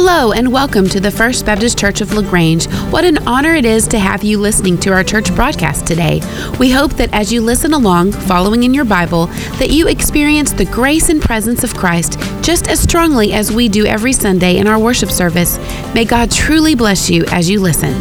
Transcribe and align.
Hello, 0.00 0.30
and 0.30 0.52
welcome 0.52 0.88
to 0.90 1.00
the 1.00 1.10
First 1.10 1.44
Baptist 1.44 1.76
Church 1.76 2.00
of 2.00 2.12
LaGrange. 2.12 2.66
What 2.92 3.04
an 3.04 3.18
honor 3.26 3.56
it 3.56 3.64
is 3.64 3.88
to 3.88 3.98
have 3.98 4.22
you 4.22 4.38
listening 4.38 4.78
to 4.78 4.92
our 4.92 5.02
church 5.02 5.34
broadcast 5.34 5.88
today. 5.88 6.20
We 6.60 6.70
hope 6.70 6.92
that 6.92 7.12
as 7.12 7.32
you 7.32 7.42
listen 7.42 7.72
along, 7.72 8.12
following 8.12 8.62
in 8.62 8.72
your 8.72 8.84
Bible, 8.84 9.26
that 9.58 9.70
you 9.70 9.88
experience 9.88 10.52
the 10.52 10.66
grace 10.66 11.08
and 11.08 11.20
presence 11.20 11.64
of 11.64 11.74
Christ 11.74 12.16
just 12.42 12.68
as 12.68 12.78
strongly 12.78 13.32
as 13.32 13.50
we 13.50 13.68
do 13.68 13.86
every 13.86 14.12
Sunday 14.12 14.58
in 14.58 14.68
our 14.68 14.78
worship 14.78 15.10
service. 15.10 15.58
May 15.94 16.04
God 16.04 16.30
truly 16.30 16.76
bless 16.76 17.10
you 17.10 17.24
as 17.32 17.50
you 17.50 17.60
listen. 17.60 17.92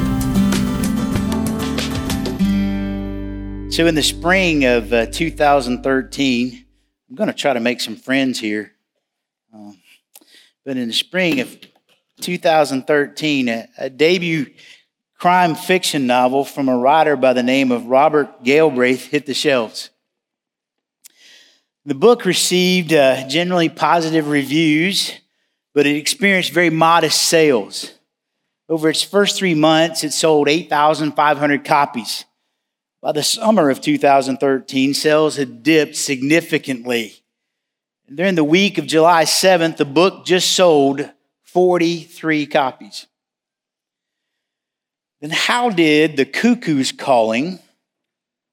So, 3.72 3.88
in 3.88 3.96
the 3.96 4.04
spring 4.04 4.66
of 4.66 4.94
uh, 4.94 5.08
2013, 5.08 6.66
I'm 7.10 7.16
going 7.16 7.28
to 7.28 7.34
try 7.34 7.54
to 7.54 7.60
make 7.60 7.82
some 7.82 7.96
friends 7.96 8.40
here. 8.40 8.74
Um, 9.52 9.80
but 10.64 10.78
in 10.78 10.90
the 10.90 10.94
spring 10.94 11.40
of 11.40 11.58
2013, 12.22 13.50
a, 13.50 13.68
a, 13.78 13.90
debut 13.90 14.48
crime 15.18 15.56
fiction 15.56 16.08
novel 16.08 16.44
from 16.44 16.70
a 16.70 16.78
writer 16.78 17.16
by 17.16 17.34
the 17.34 17.44
name 17.44 17.72
of 17.72 17.86
Robert 17.86 18.44
Galbraith 18.44 19.08
hit 19.08 19.26
the 19.26 19.34
shelves. 19.34 19.90
The 21.86 21.96
book 21.96 22.26
received 22.26 22.94
uh, 22.94 23.28
generally 23.28 23.70
positive 23.70 24.28
reviews, 24.28 25.14
but 25.74 25.86
it 25.86 25.96
experienced 25.96 26.52
very 26.52 26.70
modest 26.70 27.22
sales. 27.22 27.94
Over 28.68 28.90
its 28.90 29.02
first 29.02 29.38
three 29.38 29.56
months, 29.56 30.04
it 30.04 30.12
sold 30.12 30.50
8,500 30.50 31.64
copies. 31.64 32.26
By 33.02 33.14
the 33.14 33.24
summer 33.24 33.70
of 33.70 33.80
2013, 33.80 34.94
sales 34.94 35.38
had 35.38 35.64
dipped 35.64 35.96
significantly. 35.96 37.24
During 38.14 38.36
the 38.36 38.44
week 38.44 38.78
of 38.78 38.88
July 38.88 39.24
7th, 39.24 39.78
the 39.78 39.86
book 39.86 40.26
just 40.26 40.52
sold 40.52 41.10
43 41.58 42.46
copies. 42.46 43.08
Then, 45.22 45.32
how 45.32 45.72
did 45.72 46.16
The 46.16 46.24
Cuckoo's 46.24 46.92
Calling, 46.92 47.58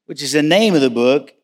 which 0.06 0.22
is 0.22 0.32
the 0.32 0.42
name 0.42 0.74
of 0.74 0.80
the 0.80 0.88
book, 0.88 1.34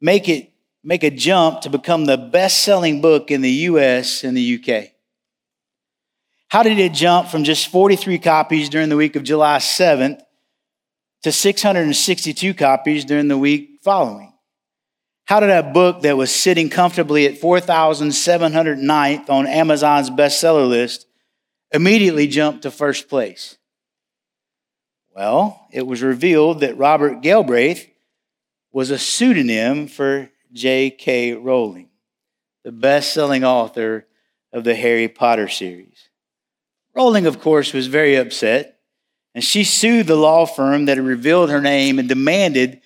make 0.00 0.28
it 0.28 0.52
make 0.84 1.02
a 1.02 1.10
jump 1.10 1.62
to 1.62 1.68
become 1.68 2.04
the 2.04 2.16
best 2.16 2.62
selling 2.62 3.00
book 3.00 3.32
in 3.32 3.40
the 3.40 3.50
US 3.50 4.22
and 4.22 4.36
the 4.36 4.54
UK? 4.54 4.92
How 6.46 6.62
did 6.62 6.78
it 6.78 6.92
jump 6.92 7.26
from 7.26 7.42
just 7.42 7.66
43 7.72 8.20
copies 8.20 8.68
during 8.68 8.88
the 8.88 8.96
week 8.96 9.16
of 9.16 9.24
July 9.24 9.58
7th 9.58 10.20
to 11.24 11.32
662 11.32 12.54
copies 12.54 13.04
during 13.04 13.26
the 13.26 13.36
week 13.36 13.80
following? 13.82 14.33
How 15.26 15.40
did 15.40 15.50
a 15.50 15.62
book 15.62 16.02
that 16.02 16.18
was 16.18 16.34
sitting 16.34 16.68
comfortably 16.68 17.26
at 17.26 17.40
4,709th 17.40 19.30
on 19.30 19.46
Amazon's 19.46 20.10
bestseller 20.10 20.68
list 20.68 21.06
immediately 21.72 22.26
jump 22.26 22.62
to 22.62 22.70
first 22.70 23.08
place? 23.08 23.56
Well, 25.14 25.66
it 25.72 25.86
was 25.86 26.02
revealed 26.02 26.60
that 26.60 26.76
Robert 26.76 27.22
Galbraith 27.22 27.88
was 28.70 28.90
a 28.90 28.98
pseudonym 28.98 29.86
for 29.86 30.30
J.K. 30.52 31.34
Rowling, 31.34 31.88
the 32.62 32.72
best 32.72 33.14
selling 33.14 33.44
author 33.44 34.06
of 34.52 34.64
the 34.64 34.74
Harry 34.74 35.08
Potter 35.08 35.48
series. 35.48 36.10
Rowling, 36.94 37.26
of 37.26 37.40
course, 37.40 37.72
was 37.72 37.86
very 37.86 38.16
upset, 38.16 38.78
and 39.34 39.42
she 39.42 39.64
sued 39.64 40.06
the 40.06 40.16
law 40.16 40.44
firm 40.46 40.84
that 40.84 40.96
had 40.96 41.06
revealed 41.06 41.50
her 41.50 41.60
name 41.60 41.98
and 41.98 42.08
demanded 42.08 42.80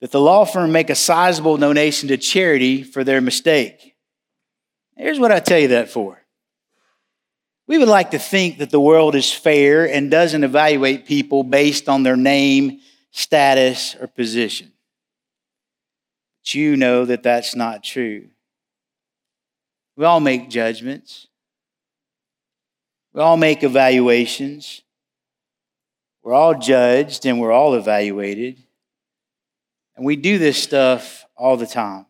that 0.00 0.10
the 0.10 0.20
law 0.20 0.44
firm 0.44 0.72
make 0.72 0.90
a 0.90 0.94
sizable 0.94 1.56
donation 1.56 2.08
to 2.08 2.16
charity 2.16 2.82
for 2.82 3.04
their 3.04 3.20
mistake. 3.20 3.96
Here's 4.96 5.18
what 5.18 5.32
I 5.32 5.40
tell 5.40 5.58
you 5.58 5.68
that 5.68 5.90
for. 5.90 6.22
We 7.66 7.78
would 7.78 7.88
like 7.88 8.12
to 8.12 8.18
think 8.18 8.58
that 8.58 8.70
the 8.70 8.80
world 8.80 9.14
is 9.14 9.32
fair 9.32 9.88
and 9.88 10.10
doesn't 10.10 10.44
evaluate 10.44 11.06
people 11.06 11.42
based 11.42 11.88
on 11.88 12.02
their 12.02 12.16
name, 12.16 12.80
status, 13.10 13.96
or 14.00 14.06
position. 14.06 14.72
But 16.42 16.54
you 16.54 16.76
know 16.76 17.04
that 17.04 17.24
that's 17.24 17.56
not 17.56 17.82
true. 17.82 18.28
We 19.96 20.04
all 20.04 20.20
make 20.20 20.48
judgments, 20.48 21.26
we 23.12 23.20
all 23.20 23.36
make 23.36 23.62
evaluations. 23.62 24.82
We're 26.22 26.34
all 26.34 26.58
judged 26.58 27.24
and 27.24 27.40
we're 27.40 27.52
all 27.52 27.74
evaluated. 27.74 28.65
And 29.96 30.04
we 30.04 30.16
do 30.16 30.38
this 30.38 30.62
stuff 30.62 31.24
all 31.36 31.56
the 31.56 31.66
time 31.66 32.06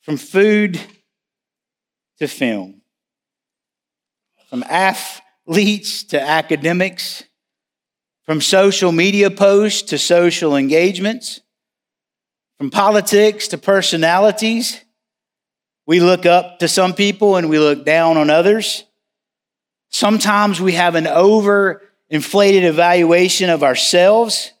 from 0.00 0.16
food 0.16 0.80
to 2.18 2.26
film, 2.26 2.80
from 4.50 4.64
athletes 4.64 6.04
to 6.04 6.20
academics, 6.20 7.24
from 8.24 8.40
social 8.40 8.90
media 8.90 9.30
posts 9.30 9.82
to 9.90 9.98
social 9.98 10.56
engagements, 10.56 11.40
from 12.56 12.70
politics 12.70 13.48
to 13.48 13.58
personalities. 13.58 14.80
We 15.86 16.00
look 16.00 16.26
up 16.26 16.58
to 16.58 16.68
some 16.68 16.92
people 16.94 17.36
and 17.36 17.48
we 17.48 17.58
look 17.58 17.84
down 17.84 18.16
on 18.16 18.30
others. 18.30 18.84
Sometimes 19.90 20.60
we 20.60 20.72
have 20.72 20.96
an 20.96 21.06
over 21.06 21.82
inflated 22.10 22.64
evaluation 22.64 23.48
of 23.48 23.62
ourselves. 23.62 24.52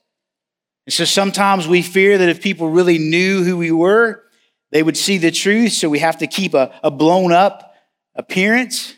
And 0.88 0.92
so 0.94 1.04
sometimes 1.04 1.68
we 1.68 1.82
fear 1.82 2.16
that 2.16 2.30
if 2.30 2.40
people 2.40 2.70
really 2.70 2.96
knew 2.96 3.44
who 3.44 3.58
we 3.58 3.70
were, 3.70 4.24
they 4.72 4.82
would 4.82 4.96
see 4.96 5.18
the 5.18 5.30
truth. 5.30 5.72
So 5.72 5.90
we 5.90 5.98
have 5.98 6.16
to 6.16 6.26
keep 6.26 6.54
a, 6.54 6.74
a 6.82 6.90
blown 6.90 7.30
up 7.30 7.74
appearance. 8.14 8.94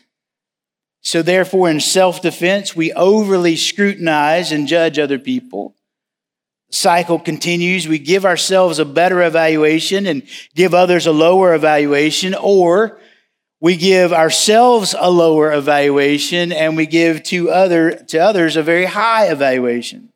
So 1.01 1.21
therefore, 1.21 1.69
in 1.69 1.81
self 1.81 2.21
defense, 2.21 2.73
we 2.73 2.93
overly 2.93 3.57
scrutinize 3.57 4.53
and 4.53 4.69
judge 4.69 4.99
other 4.99 5.19
people. 5.19 5.75
Cycle 6.71 7.19
continues. 7.19 7.89
We 7.89 7.99
give 7.99 8.25
ourselves 8.25 8.79
a 8.79 8.85
better 8.85 9.21
evaluation 9.21 10.05
and 10.05 10.23
give 10.55 10.73
others 10.73 11.07
a 11.07 11.11
lower 11.11 11.53
evaluation, 11.53 12.35
or 12.35 13.01
we 13.59 13.75
give 13.75 14.13
ourselves 14.13 14.95
a 14.97 15.11
lower 15.11 15.51
evaluation 15.51 16.53
and 16.53 16.77
we 16.77 16.85
give 16.85 17.21
to 17.23 17.49
other 17.49 17.91
to 17.91 18.17
others 18.17 18.55
a 18.55 18.63
very 18.63 18.85
high 18.85 19.25
evaluation. 19.25 20.10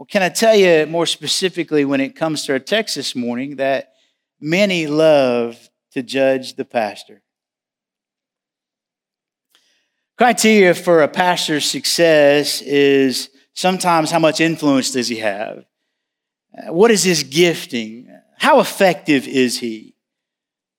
Well, 0.00 0.06
can 0.06 0.22
I 0.22 0.30
tell 0.30 0.56
you 0.56 0.86
more 0.86 1.04
specifically 1.04 1.84
when 1.84 2.00
it 2.00 2.16
comes 2.16 2.46
to 2.46 2.52
our 2.52 2.58
text 2.58 2.94
this 2.94 3.14
morning 3.14 3.56
that 3.56 3.92
many 4.40 4.86
love 4.86 5.68
to 5.92 6.02
judge 6.02 6.54
the 6.54 6.64
pastor? 6.64 7.20
Criteria 10.16 10.72
for 10.72 11.02
a 11.02 11.08
pastor's 11.08 11.66
success 11.66 12.62
is 12.62 13.28
sometimes 13.52 14.10
how 14.10 14.18
much 14.18 14.40
influence 14.40 14.90
does 14.90 15.08
he 15.08 15.16
have? 15.16 15.66
Uh, 16.56 16.72
what 16.72 16.90
is 16.90 17.04
his 17.04 17.22
gifting? 17.22 18.08
How 18.38 18.60
effective 18.60 19.28
is 19.28 19.58
he? 19.58 19.96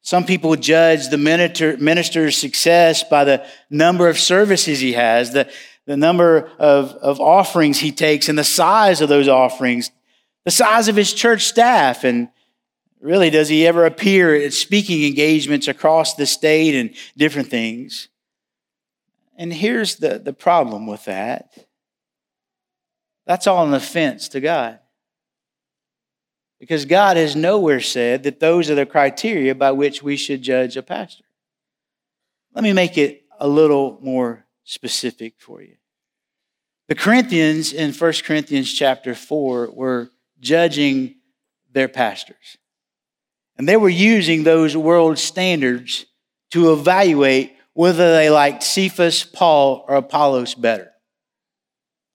Some 0.02 0.26
people 0.26 0.56
judge 0.56 1.10
the 1.10 1.20
minister's 1.20 2.38
success 2.38 3.04
by 3.04 3.24
the 3.24 3.46
number 3.70 4.10
of 4.10 4.18
services 4.18 4.80
he 4.80 4.94
has, 4.94 5.32
the, 5.32 5.48
the 5.86 5.98
number 5.98 6.50
of, 6.60 6.92
of 6.94 7.20
offerings 7.20 7.80
he 7.80 7.92
takes 7.92 8.30
and 8.30 8.38
the 8.38 8.44
size 8.44 9.02
of 9.02 9.10
those 9.10 9.28
offerings, 9.28 9.92
the 10.46 10.52
size 10.52 10.88
of 10.88 10.96
his 10.96 11.14
church 11.14 11.46
staff, 11.46 12.04
and 12.04 12.30
really, 13.00 13.30
does 13.30 13.50
he 13.50 13.66
ever 13.66 13.86
appear 13.86 14.36
at 14.36 14.54
speaking 14.54 15.04
engagements 15.04 15.68
across 15.68 16.16
the 16.16 16.26
state 16.26 16.76
and 16.76 16.96
different 17.18 17.50
things? 17.50 18.10
And 19.38 19.52
here's 19.52 19.96
the, 19.96 20.20
the 20.20 20.34
problem 20.34 20.86
with 20.86 21.06
that 21.06 21.52
that's 23.26 23.48
all 23.48 23.66
an 23.66 23.74
offense 23.74 24.28
to 24.30 24.42
God. 24.42 24.80
Because 26.60 26.86
God 26.86 27.18
has 27.18 27.36
nowhere 27.36 27.80
said 27.80 28.24
that 28.24 28.40
those 28.40 28.70
are 28.70 28.76
the 28.76 28.86
criteria 28.86 29.56
by 29.56 29.72
which 29.72 30.04
we 30.04 30.16
should 30.18 30.42
judge 30.42 30.78
a 30.78 30.84
pastor. 30.84 31.24
Let 32.54 32.64
me 32.64 32.74
make 32.74 32.98
it 32.98 33.24
a 33.40 33.48
little 33.48 33.98
more 34.02 34.46
specific 34.64 35.36
for 35.38 35.62
you. 35.62 35.76
The 36.88 36.96
Corinthians 36.96 37.72
in 37.72 37.94
1 37.94 38.14
Corinthians 38.26 38.74
chapter 38.74 39.16
4 39.16 39.72
were 39.72 40.10
judging 40.40 41.16
their 41.72 41.88
pastors. 41.88 42.58
And 43.58 43.68
they 43.68 43.78
were 43.78 43.90
using 43.90 44.44
those 44.44 44.76
world 44.76 45.18
standards 45.20 46.06
to 46.52 46.74
evaluate 46.74 47.56
whether 47.74 48.12
they 48.12 48.30
liked 48.30 48.64
Cephas, 48.64 49.24
Paul, 49.24 49.86
or 49.88 49.96
Apollos 49.96 50.56
better. 50.56 50.92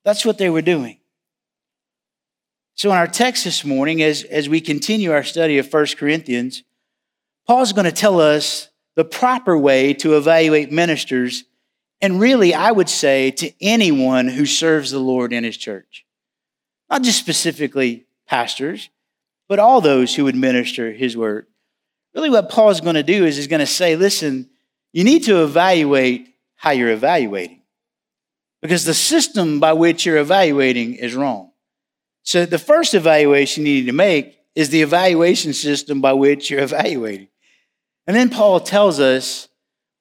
That's 0.05 0.25
what 0.25 0.39
they 0.39 0.51
were 0.51 0.63
doing. 0.63 0.99
So, 2.75 2.91
in 2.91 2.97
our 2.97 3.07
text 3.07 3.45
this 3.45 3.65
morning, 3.65 4.03
as, 4.03 4.23
as 4.25 4.49
we 4.49 4.61
continue 4.61 5.11
our 5.11 5.25
study 5.25 5.57
of 5.57 5.73
1 5.73 5.87
Corinthians, 5.97 6.63
Paul's 7.47 7.73
going 7.73 7.87
to 7.87 7.93
tell 7.93 8.21
us 8.21 8.69
the 8.97 9.05
proper 9.05 9.57
way 9.57 9.95
to 9.95 10.17
evaluate 10.17 10.71
ministers 10.71 11.45
and 12.01 12.21
really, 12.21 12.55
I 12.55 12.71
would 12.71 12.89
say 12.89 13.31
to 13.33 13.53
anyone 13.61 14.29
who 14.29 14.47
serves 14.47 14.91
the 14.91 14.99
Lord 14.99 15.33
in 15.33 15.45
his 15.45 15.57
church, 15.57 16.05
not 16.91 17.03
just 17.03 17.19
specifically 17.19 18.07
pastors, 18.27 18.91
but 19.49 19.59
all 19.59 19.81
those 19.81 20.15
who 20.15 20.29
administer 20.29 20.93
his 20.93 21.17
word. 21.17 21.47
Really, 22.15 22.31
what 22.31 22.51
Paul 22.51 22.71
is 22.71 22.81
going 22.81 22.95
to 22.97 23.03
do 23.03 23.25
is 23.25 23.37
he's 23.37 23.47
going 23.47 23.61
to 23.61 23.67
say, 23.67 23.97
listen, 23.97 24.51
you 24.93 25.05
need 25.05 25.25
to 25.25 25.43
evaluate 25.43 26.29
how 26.55 26.71
you're 26.71 26.91
evaluating 26.91 27.63
because 28.63 28.85
the 28.85 28.95
system 28.95 29.61
by 29.61 29.73
which 29.73 30.07
you're 30.07 30.17
evaluating 30.17 30.95
is 30.95 31.15
wrong. 31.15 31.53
So 32.23 32.45
the 32.45 32.59
first 32.59 32.95
evaluation 32.95 33.67
you 33.67 33.75
need 33.75 33.87
to 33.87 33.93
make 33.93 34.39
is 34.55 34.71
the 34.71 34.83
evaluation 34.83 35.53
system 35.53 36.01
by 36.01 36.15
which 36.15 36.51
you're 36.51 36.63
evaluating. 36.63 37.29
And 38.07 38.17
then 38.17 38.31
Paul 38.31 38.61
tells 38.61 39.01
us 39.01 39.49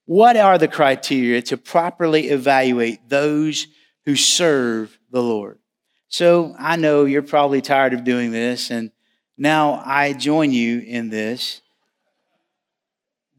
what 0.05 0.37
are 0.37 0.57
the 0.57 0.67
criteria 0.67 1.41
to 1.43 1.57
properly 1.57 2.29
evaluate 2.29 3.09
those 3.09 3.67
who 4.05 4.15
serve 4.15 4.97
the 5.11 5.21
Lord. 5.21 5.59
So 6.07 6.55
I 6.57 6.75
know 6.75 7.05
you're 7.05 7.23
probably 7.23 7.61
tired 7.61 7.93
of 7.93 8.03
doing 8.03 8.31
this, 8.31 8.69
and 8.69 8.91
now 9.37 9.81
I 9.85 10.13
join 10.13 10.51
you 10.51 10.79
in 10.79 11.09
this. 11.09 11.61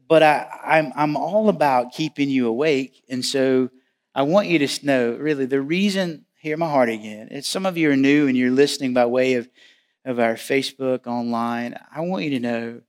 But 0.07 0.23
I, 0.23 0.47
I'm, 0.63 0.93
I'm 0.95 1.17
all 1.17 1.49
about 1.49 1.91
keeping 1.91 2.29
you 2.29 2.47
awake. 2.47 3.03
And 3.09 3.25
so 3.25 3.69
I 4.15 4.21
want 4.21 4.47
you 4.47 4.65
to 4.65 4.85
know 4.85 5.11
really 5.13 5.45
the 5.45 5.61
reason, 5.61 6.25
hear 6.39 6.55
my 6.55 6.69
heart 6.69 6.89
again. 6.89 7.27
It's 7.31 7.47
some 7.47 7.65
of 7.65 7.77
you 7.77 7.91
are 7.91 7.95
new 7.95 8.27
and 8.27 8.37
you're 8.37 8.51
listening 8.51 8.93
by 8.93 9.05
way 9.05 9.33
of, 9.33 9.49
of 10.05 10.19
our 10.19 10.35
Facebook 10.35 11.07
online. 11.07 11.75
I 11.93 12.01
want 12.01 12.23
you 12.23 12.29
to 12.31 12.39
know 12.39 12.81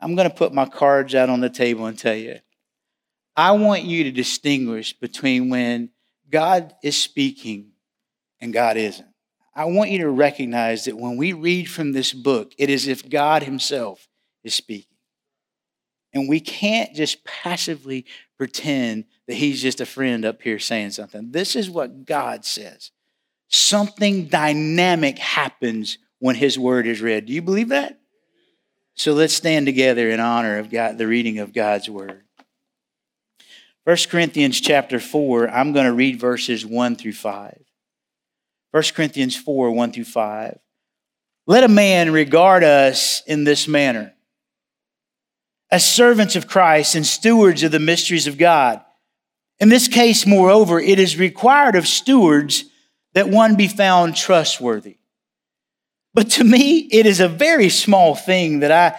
I'm 0.00 0.16
going 0.16 0.28
to 0.28 0.34
put 0.34 0.52
my 0.52 0.66
cards 0.66 1.14
out 1.14 1.30
on 1.30 1.40
the 1.40 1.50
table 1.50 1.86
and 1.86 1.98
tell 1.98 2.14
you 2.14 2.40
I 3.40 3.52
want 3.52 3.84
you 3.84 4.04
to 4.04 4.12
distinguish 4.12 4.92
between 4.92 5.48
when 5.48 5.88
God 6.30 6.74
is 6.82 6.94
speaking 6.94 7.70
and 8.38 8.52
God 8.52 8.76
isn't. 8.76 9.08
I 9.54 9.64
want 9.64 9.88
you 9.88 10.00
to 10.00 10.10
recognize 10.10 10.84
that 10.84 10.98
when 10.98 11.16
we 11.16 11.32
read 11.32 11.64
from 11.64 11.92
this 11.92 12.12
book, 12.12 12.52
it 12.58 12.68
is 12.68 12.86
if 12.86 13.08
God 13.08 13.42
Himself 13.42 14.06
is 14.44 14.52
speaking. 14.52 14.98
And 16.12 16.28
we 16.28 16.38
can't 16.38 16.94
just 16.94 17.24
passively 17.24 18.04
pretend 18.36 19.06
that 19.26 19.36
He's 19.36 19.62
just 19.62 19.80
a 19.80 19.86
friend 19.86 20.26
up 20.26 20.42
here 20.42 20.58
saying 20.58 20.90
something. 20.90 21.30
This 21.30 21.56
is 21.56 21.70
what 21.70 22.04
God 22.04 22.44
says. 22.44 22.90
Something 23.48 24.26
dynamic 24.26 25.18
happens 25.18 25.96
when 26.18 26.36
His 26.36 26.58
word 26.58 26.86
is 26.86 27.00
read. 27.00 27.24
Do 27.24 27.32
you 27.32 27.40
believe 27.40 27.70
that? 27.70 28.00
So 28.96 29.14
let's 29.14 29.32
stand 29.32 29.64
together 29.64 30.10
in 30.10 30.20
honor 30.20 30.58
of 30.58 30.68
God, 30.68 30.98
the 30.98 31.06
reading 31.06 31.38
of 31.38 31.54
God's 31.54 31.88
word. 31.88 32.24
1 33.84 33.96
Corinthians 34.10 34.60
chapter 34.60 35.00
4, 35.00 35.48
I'm 35.48 35.72
going 35.72 35.86
to 35.86 35.92
read 35.92 36.20
verses 36.20 36.66
1 36.66 36.96
through 36.96 37.14
5. 37.14 37.58
1 38.72 38.82
Corinthians 38.94 39.36
4, 39.36 39.70
1 39.70 39.92
through 39.92 40.04
5. 40.04 40.58
Let 41.46 41.64
a 41.64 41.68
man 41.68 42.12
regard 42.12 42.62
us 42.62 43.22
in 43.26 43.44
this 43.44 43.66
manner 43.66 44.14
as 45.70 45.86
servants 45.86 46.36
of 46.36 46.46
Christ 46.46 46.94
and 46.94 47.06
stewards 47.06 47.62
of 47.62 47.72
the 47.72 47.78
mysteries 47.78 48.26
of 48.26 48.36
God. 48.36 48.82
In 49.58 49.68
this 49.68 49.88
case, 49.88 50.26
moreover, 50.26 50.78
it 50.78 50.98
is 50.98 51.18
required 51.18 51.74
of 51.74 51.88
stewards 51.88 52.64
that 53.14 53.28
one 53.28 53.56
be 53.56 53.68
found 53.68 54.14
trustworthy. 54.16 54.98
But 56.12 56.30
to 56.32 56.44
me, 56.44 56.80
it 56.90 57.06
is 57.06 57.20
a 57.20 57.28
very 57.28 57.68
small 57.68 58.14
thing 58.14 58.60
that 58.60 58.72
I 58.72 58.98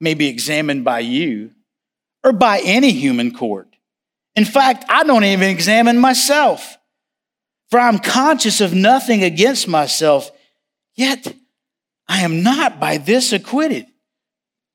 may 0.00 0.14
be 0.14 0.28
examined 0.28 0.84
by 0.84 1.00
you 1.00 1.50
or 2.24 2.32
by 2.32 2.60
any 2.64 2.92
human 2.92 3.34
court. 3.34 3.71
In 4.34 4.44
fact, 4.44 4.84
I 4.88 5.04
don't 5.04 5.24
even 5.24 5.48
examine 5.48 5.98
myself. 5.98 6.78
For 7.70 7.78
I'm 7.78 7.98
conscious 7.98 8.60
of 8.60 8.74
nothing 8.74 9.24
against 9.24 9.66
myself, 9.66 10.30
yet 10.94 11.34
I 12.06 12.20
am 12.20 12.42
not 12.42 12.78
by 12.78 12.98
this 12.98 13.32
acquitted. 13.32 13.86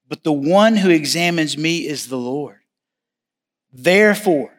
But 0.10 0.24
the 0.24 0.34
one 0.34 0.76
who 0.76 0.90
examines 0.90 1.58
me 1.58 1.88
is 1.88 2.08
the 2.08 2.18
Lord. 2.18 2.58
Therefore, 3.72 4.52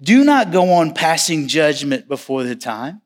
do 0.00 0.24
not 0.24 0.52
go 0.52 0.72
on 0.72 0.94
passing 0.94 1.48
judgment 1.48 2.08
before 2.08 2.44
the 2.44 2.56
time, 2.56 3.02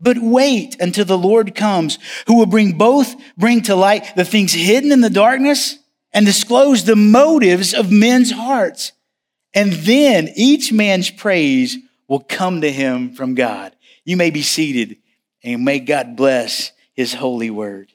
but 0.00 0.18
wait 0.18 0.78
until 0.80 1.04
the 1.04 1.16
Lord 1.16 1.54
comes, 1.54 1.98
who 2.26 2.36
will 2.36 2.46
bring 2.46 2.76
both, 2.76 3.14
bring 3.36 3.62
to 3.62 3.74
light 3.74 4.14
the 4.16 4.24
things 4.24 4.52
hidden 4.52 4.92
in 4.92 5.00
the 5.00 5.10
darkness 5.10 5.78
and 6.12 6.26
disclose 6.26 6.84
the 6.84 6.96
motives 6.96 7.72
of 7.72 7.90
men's 7.90 8.30
hearts. 8.30 8.92
And 9.56 9.72
then 9.72 10.28
each 10.36 10.70
man's 10.70 11.10
praise 11.10 11.78
will 12.08 12.20
come 12.20 12.60
to 12.60 12.70
him 12.70 13.14
from 13.14 13.34
God. 13.34 13.74
You 14.04 14.18
may 14.18 14.28
be 14.28 14.42
seated 14.42 14.98
and 15.42 15.64
may 15.64 15.80
God 15.80 16.14
bless 16.14 16.72
his 16.92 17.14
holy 17.14 17.48
word. 17.48 17.90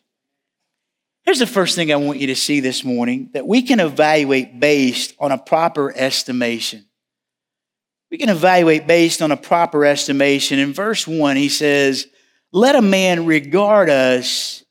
Here's 1.24 1.38
the 1.38 1.46
first 1.46 1.76
thing 1.76 1.94
I 1.94 1.98
want 1.98 2.20
you 2.20 2.28
to 2.28 2.36
see 2.36 2.62
this 2.62 2.84
morning 2.84 3.30
that 3.34 3.46
we 3.46 3.62
can 3.62 3.80
evaluate 3.80 4.60
based 4.60 5.14
on 5.20 5.32
a 5.32 5.38
proper 5.38 5.96
estimation. 5.96 6.88
We 8.10 8.18
can 8.18 8.30
evaluate 8.30 8.88
based 8.88 9.22
on 9.22 9.32
a 9.32 9.38
proper 9.38 9.86
estimation. 9.86 10.58
In 10.58 10.74
verse 10.74 11.08
1, 11.08 11.36
he 11.38 11.48
says, 11.48 12.08
Let 12.52 12.76
a 12.76 12.82
man 12.82 13.28
regard 13.28 13.92
us 13.92 14.64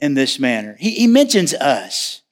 in 0.00 0.14
this 0.14 0.40
manner. 0.40 0.76
He, 0.80 0.90
he 0.90 1.06
mentions 1.06 1.54
us. 1.54 2.22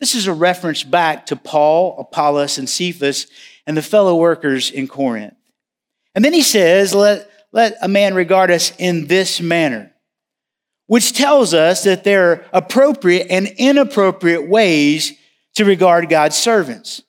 This 0.00 0.14
is 0.14 0.26
a 0.26 0.32
reference 0.32 0.84
back 0.84 1.26
to 1.26 1.36
Paul, 1.36 1.96
Apollos, 1.98 2.58
and 2.58 2.68
Cephas 2.68 3.26
and 3.66 3.76
the 3.76 3.82
fellow 3.82 4.16
workers 4.16 4.70
in 4.70 4.86
Corinth. 4.86 5.34
And 6.14 6.24
then 6.24 6.32
he 6.32 6.42
says, 6.42 6.94
let, 6.94 7.28
let 7.52 7.76
a 7.82 7.88
man 7.88 8.14
regard 8.14 8.50
us 8.50 8.72
in 8.78 9.06
this 9.06 9.40
manner, 9.40 9.92
which 10.86 11.12
tells 11.12 11.52
us 11.52 11.84
that 11.84 12.04
there 12.04 12.30
are 12.30 12.44
appropriate 12.52 13.26
and 13.30 13.46
inappropriate 13.58 14.48
ways 14.48 15.12
to 15.54 15.64
regard 15.64 16.08
God's 16.08 16.36
servants. 16.36 17.02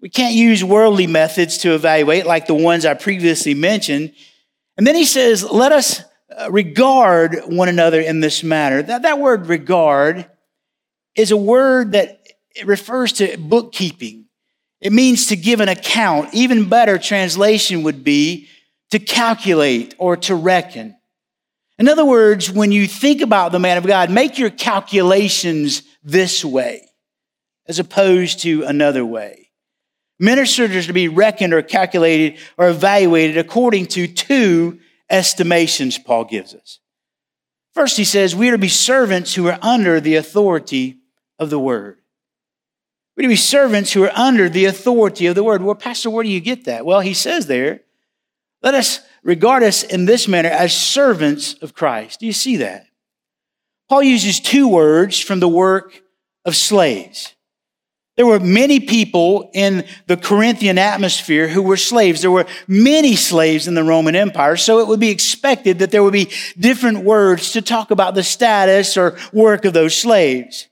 We 0.00 0.08
can't 0.08 0.34
use 0.34 0.64
worldly 0.64 1.06
methods 1.06 1.58
to 1.58 1.74
evaluate 1.74 2.26
like 2.26 2.46
the 2.46 2.54
ones 2.54 2.86
I 2.86 2.94
previously 2.94 3.54
mentioned. 3.54 4.14
And 4.76 4.86
then 4.86 4.94
he 4.94 5.04
says, 5.04 5.44
let 5.44 5.72
us 5.72 6.02
uh, 6.34 6.50
regard 6.50 7.42
one 7.46 7.68
another 7.68 8.00
in 8.00 8.20
this 8.20 8.42
manner. 8.42 8.82
That, 8.82 9.02
that 9.02 9.18
word 9.18 9.48
regard 9.48 10.30
is 11.16 11.32
a 11.32 11.36
word 11.36 11.92
that 11.92 12.19
refers 12.64 13.12
to 13.14 13.36
bookkeeping. 13.36 14.26
It 14.80 14.92
means 14.92 15.26
to 15.26 15.36
give 15.36 15.60
an 15.60 15.68
account. 15.68 16.34
Even 16.34 16.68
better 16.68 16.98
translation 16.98 17.82
would 17.82 18.02
be 18.02 18.48
to 18.90 18.98
calculate 18.98 19.94
or 19.98 20.16
to 20.16 20.34
reckon. 20.34 20.96
In 21.78 21.88
other 21.88 22.04
words, 22.04 22.50
when 22.50 22.72
you 22.72 22.86
think 22.86 23.20
about 23.20 23.52
the 23.52 23.58
man 23.58 23.78
of 23.78 23.86
God, 23.86 24.10
make 24.10 24.38
your 24.38 24.50
calculations 24.50 25.82
this 26.02 26.44
way 26.44 26.86
as 27.66 27.78
opposed 27.78 28.40
to 28.40 28.64
another 28.64 29.04
way. 29.04 29.50
Ministers 30.18 30.76
are 30.76 30.82
to 30.82 30.92
be 30.92 31.08
reckoned 31.08 31.54
or 31.54 31.62
calculated 31.62 32.38
or 32.58 32.68
evaluated 32.68 33.38
according 33.38 33.86
to 33.86 34.06
two 34.06 34.78
estimations 35.08 35.96
Paul 35.96 36.24
gives 36.24 36.54
us. 36.54 36.80
First, 37.72 37.96
he 37.96 38.04
says, 38.04 38.36
we 38.36 38.48
are 38.48 38.52
to 38.52 38.58
be 38.58 38.68
servants 38.68 39.34
who 39.34 39.46
are 39.46 39.58
under 39.62 40.00
the 40.00 40.16
authority 40.16 40.98
of 41.38 41.48
the 41.48 41.58
word. 41.58 41.99
We're 43.20 43.24
to 43.24 43.28
be 43.28 43.36
servants 43.36 43.92
who 43.92 44.04
are 44.04 44.18
under 44.18 44.48
the 44.48 44.64
authority 44.64 45.26
of 45.26 45.34
the 45.34 45.44
word. 45.44 45.60
Well, 45.60 45.74
Pastor, 45.74 46.08
where 46.08 46.24
do 46.24 46.30
you 46.30 46.40
get 46.40 46.64
that? 46.64 46.86
Well, 46.86 47.00
he 47.00 47.12
says 47.12 47.46
there, 47.46 47.82
let 48.62 48.72
us 48.72 49.00
regard 49.22 49.62
us 49.62 49.82
in 49.82 50.06
this 50.06 50.26
manner 50.26 50.48
as 50.48 50.74
servants 50.74 51.52
of 51.60 51.74
Christ. 51.74 52.20
Do 52.20 52.26
you 52.26 52.32
see 52.32 52.56
that? 52.56 52.86
Paul 53.90 54.04
uses 54.04 54.40
two 54.40 54.66
words 54.68 55.20
from 55.20 55.38
the 55.38 55.50
work 55.50 56.00
of 56.46 56.56
slaves. 56.56 57.34
There 58.16 58.24
were 58.24 58.40
many 58.40 58.80
people 58.80 59.50
in 59.52 59.84
the 60.06 60.16
Corinthian 60.16 60.78
atmosphere 60.78 61.46
who 61.46 61.60
were 61.60 61.76
slaves. 61.76 62.22
There 62.22 62.30
were 62.30 62.46
many 62.66 63.16
slaves 63.16 63.68
in 63.68 63.74
the 63.74 63.84
Roman 63.84 64.16
Empire, 64.16 64.56
so 64.56 64.78
it 64.78 64.88
would 64.88 64.98
be 64.98 65.10
expected 65.10 65.80
that 65.80 65.90
there 65.90 66.02
would 66.02 66.14
be 66.14 66.32
different 66.58 67.04
words 67.04 67.52
to 67.52 67.60
talk 67.60 67.90
about 67.90 68.14
the 68.14 68.22
status 68.22 68.96
or 68.96 69.18
work 69.30 69.66
of 69.66 69.74
those 69.74 69.94
slaves. 69.94 70.69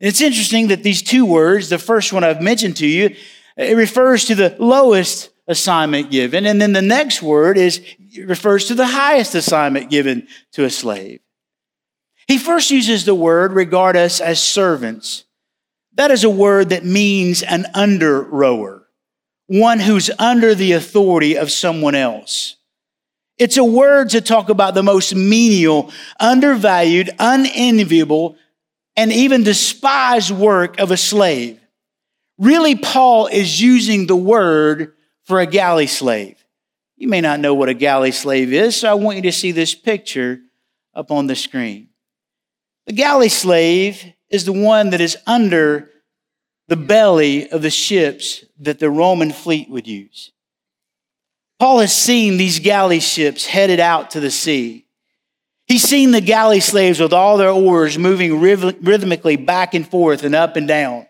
It's 0.00 0.22
interesting 0.22 0.68
that 0.68 0.82
these 0.82 1.02
two 1.02 1.26
words, 1.26 1.68
the 1.68 1.78
first 1.78 2.12
one 2.12 2.24
I've 2.24 2.40
mentioned 2.40 2.78
to 2.78 2.86
you, 2.86 3.14
it 3.56 3.76
refers 3.76 4.24
to 4.26 4.34
the 4.34 4.56
lowest 4.58 5.28
assignment 5.46 6.10
given. 6.10 6.46
And 6.46 6.60
then 6.60 6.72
the 6.72 6.80
next 6.80 7.22
word 7.22 7.58
is 7.58 7.82
refers 8.24 8.66
to 8.68 8.74
the 8.74 8.86
highest 8.86 9.34
assignment 9.34 9.90
given 9.90 10.26
to 10.52 10.64
a 10.64 10.70
slave. 10.70 11.20
He 12.26 12.38
first 12.38 12.70
uses 12.70 13.04
the 13.04 13.14
word 13.14 13.52
regard 13.52 13.96
us 13.96 14.20
as 14.20 14.42
servants. 14.42 15.24
That 15.94 16.10
is 16.10 16.24
a 16.24 16.30
word 16.30 16.70
that 16.70 16.84
means 16.84 17.42
an 17.42 17.66
under 17.74 18.22
rower, 18.22 18.86
one 19.48 19.80
who's 19.80 20.10
under 20.18 20.54
the 20.54 20.72
authority 20.72 21.36
of 21.36 21.50
someone 21.50 21.96
else. 21.96 22.56
It's 23.36 23.56
a 23.56 23.64
word 23.64 24.10
to 24.10 24.20
talk 24.20 24.48
about 24.48 24.74
the 24.74 24.82
most 24.82 25.14
menial, 25.14 25.90
undervalued, 26.20 27.10
unenviable, 27.18 28.36
and 28.96 29.12
even 29.12 29.42
despised 29.42 30.30
work 30.30 30.78
of 30.78 30.90
a 30.90 30.96
slave. 30.96 31.60
Really, 32.38 32.74
Paul 32.74 33.26
is 33.26 33.60
using 33.60 34.06
the 34.06 34.16
word 34.16 34.94
for 35.24 35.40
a 35.40 35.46
galley 35.46 35.86
slave. 35.86 36.36
You 36.96 37.08
may 37.08 37.20
not 37.20 37.40
know 37.40 37.54
what 37.54 37.68
a 37.68 37.74
galley 37.74 38.12
slave 38.12 38.52
is, 38.52 38.76
so 38.76 38.90
I 38.90 38.94
want 38.94 39.16
you 39.16 39.22
to 39.22 39.32
see 39.32 39.52
this 39.52 39.74
picture 39.74 40.40
up 40.94 41.10
on 41.10 41.26
the 41.26 41.36
screen. 41.36 41.88
The 42.86 42.92
galley 42.92 43.28
slave 43.28 44.04
is 44.28 44.44
the 44.44 44.52
one 44.52 44.90
that 44.90 45.00
is 45.00 45.16
under 45.26 45.90
the 46.68 46.76
belly 46.76 47.50
of 47.50 47.62
the 47.62 47.70
ships 47.70 48.44
that 48.58 48.78
the 48.78 48.90
Roman 48.90 49.32
fleet 49.32 49.68
would 49.70 49.86
use. 49.86 50.32
Paul 51.58 51.80
has 51.80 51.94
seen 51.94 52.36
these 52.36 52.58
galley 52.58 53.00
ships 53.00 53.44
headed 53.44 53.80
out 53.80 54.12
to 54.12 54.20
the 54.20 54.30
sea. 54.30 54.86
He's 55.70 55.84
seen 55.84 56.10
the 56.10 56.20
galley 56.20 56.58
slaves 56.58 56.98
with 56.98 57.12
all 57.12 57.36
their 57.36 57.52
oars 57.52 57.96
moving 57.96 58.40
rhythmically 58.40 59.36
back 59.36 59.72
and 59.72 59.88
forth 59.88 60.24
and 60.24 60.34
up 60.34 60.56
and 60.56 60.66
down. 60.66 61.06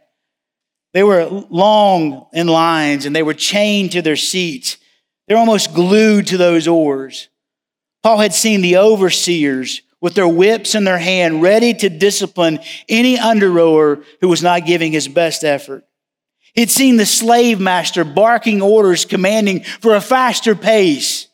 They 0.92 1.02
were 1.02 1.24
long 1.48 2.26
in 2.34 2.46
lines 2.46 3.06
and 3.06 3.16
they 3.16 3.22
were 3.22 3.32
chained 3.32 3.92
to 3.92 4.02
their 4.02 4.16
seats. 4.16 4.76
They're 5.26 5.38
almost 5.38 5.72
glued 5.72 6.26
to 6.26 6.36
those 6.36 6.68
oars. 6.68 7.30
Paul 8.02 8.18
had 8.18 8.34
seen 8.34 8.60
the 8.60 8.76
overseers 8.76 9.80
with 9.98 10.12
their 10.12 10.28
whips 10.28 10.74
in 10.74 10.84
their 10.84 10.98
hand, 10.98 11.40
ready 11.40 11.72
to 11.72 11.88
discipline 11.88 12.58
any 12.86 13.18
under 13.18 13.50
rower 13.50 14.02
who 14.20 14.28
was 14.28 14.42
not 14.42 14.66
giving 14.66 14.92
his 14.92 15.08
best 15.08 15.42
effort. 15.42 15.84
He'd 16.52 16.70
seen 16.70 16.98
the 16.98 17.06
slave 17.06 17.60
master 17.60 18.04
barking 18.04 18.60
orders 18.60 19.06
commanding 19.06 19.62
for 19.62 19.94
a 19.94 20.02
faster 20.02 20.54
pace, 20.54 21.28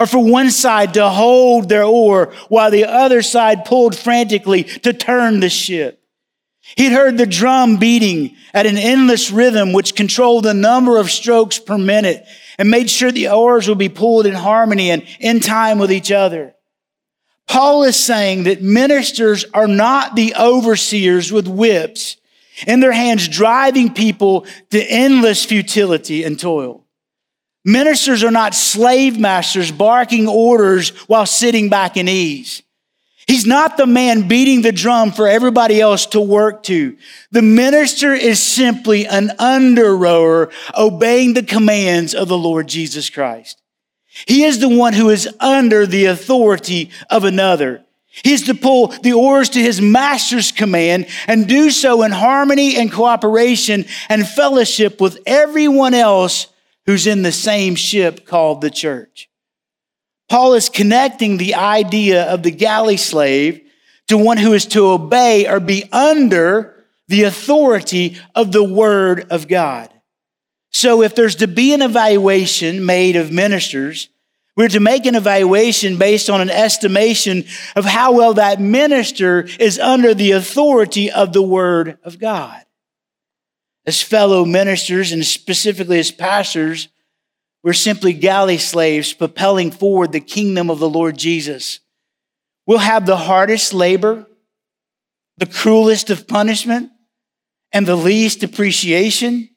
or 0.00 0.06
for 0.06 0.18
one 0.18 0.50
side 0.50 0.94
to 0.94 1.08
hold 1.10 1.68
their 1.68 1.84
oar 1.84 2.32
while 2.48 2.70
the 2.70 2.86
other 2.86 3.20
side 3.20 3.66
pulled 3.66 3.94
frantically 3.94 4.64
to 4.64 4.94
turn 4.94 5.40
the 5.40 5.50
ship. 5.50 6.02
He'd 6.76 6.92
heard 6.92 7.18
the 7.18 7.26
drum 7.26 7.76
beating 7.76 8.36
at 8.54 8.66
an 8.66 8.78
endless 8.78 9.30
rhythm 9.30 9.72
which 9.72 9.94
controlled 9.94 10.44
the 10.44 10.54
number 10.54 10.98
of 10.98 11.10
strokes 11.10 11.58
per 11.58 11.76
minute 11.76 12.24
and 12.58 12.70
made 12.70 12.88
sure 12.88 13.12
the 13.12 13.28
oars 13.28 13.68
would 13.68 13.78
be 13.78 13.88
pulled 13.88 14.26
in 14.26 14.34
harmony 14.34 14.90
and 14.90 15.04
in 15.18 15.40
time 15.40 15.78
with 15.78 15.92
each 15.92 16.10
other. 16.10 16.54
Paul 17.46 17.82
is 17.82 17.96
saying 17.96 18.44
that 18.44 18.62
ministers 18.62 19.44
are 19.52 19.66
not 19.66 20.14
the 20.14 20.34
overseers 20.36 21.32
with 21.32 21.48
whips 21.48 22.16
in 22.66 22.80
their 22.80 22.92
hands 22.92 23.28
driving 23.28 23.92
people 23.92 24.46
to 24.70 24.82
endless 24.82 25.44
futility 25.44 26.22
and 26.22 26.38
toil. 26.38 26.86
Ministers 27.64 28.24
are 28.24 28.30
not 28.30 28.54
slave 28.54 29.18
masters 29.18 29.70
barking 29.70 30.28
orders 30.28 30.90
while 31.08 31.26
sitting 31.26 31.68
back 31.68 31.96
in 31.96 32.08
ease. 32.08 32.62
He's 33.26 33.46
not 33.46 33.76
the 33.76 33.86
man 33.86 34.26
beating 34.26 34.62
the 34.62 34.72
drum 34.72 35.12
for 35.12 35.28
everybody 35.28 35.80
else 35.80 36.06
to 36.06 36.20
work 36.20 36.64
to. 36.64 36.96
The 37.30 37.42
minister 37.42 38.12
is 38.12 38.42
simply 38.42 39.06
an 39.06 39.30
under 39.38 39.96
rower 39.96 40.50
obeying 40.76 41.34
the 41.34 41.42
commands 41.42 42.14
of 42.14 42.28
the 42.28 42.38
Lord 42.38 42.66
Jesus 42.66 43.08
Christ. 43.08 43.60
He 44.26 44.42
is 44.42 44.58
the 44.58 44.68
one 44.68 44.94
who 44.94 45.10
is 45.10 45.28
under 45.38 45.86
the 45.86 46.06
authority 46.06 46.90
of 47.08 47.24
another. 47.24 47.84
He 48.08 48.32
is 48.32 48.42
to 48.44 48.54
pull 48.54 48.88
the 48.88 49.12
oars 49.12 49.50
to 49.50 49.60
his 49.60 49.80
master's 49.80 50.50
command 50.50 51.06
and 51.28 51.46
do 51.46 51.70
so 51.70 52.02
in 52.02 52.10
harmony 52.10 52.76
and 52.76 52.90
cooperation 52.90 53.84
and 54.08 54.26
fellowship 54.26 55.00
with 55.00 55.20
everyone 55.26 55.94
else 55.94 56.48
who's 56.90 57.06
in 57.06 57.22
the 57.22 57.30
same 57.30 57.76
ship 57.76 58.26
called 58.26 58.60
the 58.60 58.68
church. 58.68 59.30
Paul 60.28 60.54
is 60.54 60.68
connecting 60.68 61.36
the 61.36 61.54
idea 61.54 62.24
of 62.24 62.42
the 62.42 62.50
galley 62.50 62.96
slave 62.96 63.60
to 64.08 64.18
one 64.18 64.38
who 64.38 64.54
is 64.54 64.66
to 64.66 64.88
obey 64.88 65.46
or 65.46 65.60
be 65.60 65.84
under 65.92 66.84
the 67.06 67.22
authority 67.22 68.18
of 68.34 68.50
the 68.50 68.64
word 68.64 69.28
of 69.30 69.46
God. 69.46 69.88
So 70.72 71.02
if 71.02 71.14
there's 71.14 71.36
to 71.36 71.46
be 71.46 71.72
an 71.74 71.80
evaluation 71.80 72.84
made 72.84 73.14
of 73.14 73.30
ministers, 73.30 74.08
we're 74.56 74.66
to 74.66 74.80
make 74.80 75.06
an 75.06 75.14
evaluation 75.14 75.96
based 75.96 76.28
on 76.28 76.40
an 76.40 76.50
estimation 76.50 77.44
of 77.76 77.84
how 77.84 78.14
well 78.14 78.34
that 78.34 78.60
minister 78.60 79.46
is 79.60 79.78
under 79.78 80.12
the 80.12 80.32
authority 80.32 81.08
of 81.08 81.32
the 81.32 81.42
Word 81.42 81.98
of 82.02 82.18
God. 82.18 82.64
As 83.86 84.02
fellow 84.02 84.44
ministers 84.44 85.12
and 85.12 85.24
specifically 85.24 85.98
as 85.98 86.10
pastors, 86.10 86.88
we're 87.62 87.72
simply 87.72 88.12
galley 88.12 88.58
slaves 88.58 89.12
propelling 89.12 89.70
forward 89.70 90.12
the 90.12 90.20
kingdom 90.20 90.70
of 90.70 90.78
the 90.78 90.88
Lord 90.88 91.18
Jesus. 91.18 91.80
We'll 92.66 92.78
have 92.78 93.06
the 93.06 93.16
hardest 93.16 93.74
labor, 93.74 94.26
the 95.36 95.46
cruelest 95.46 96.10
of 96.10 96.28
punishment, 96.28 96.90
and 97.72 97.86
the 97.86 97.96
least 97.96 98.42
appreciation 98.42 99.50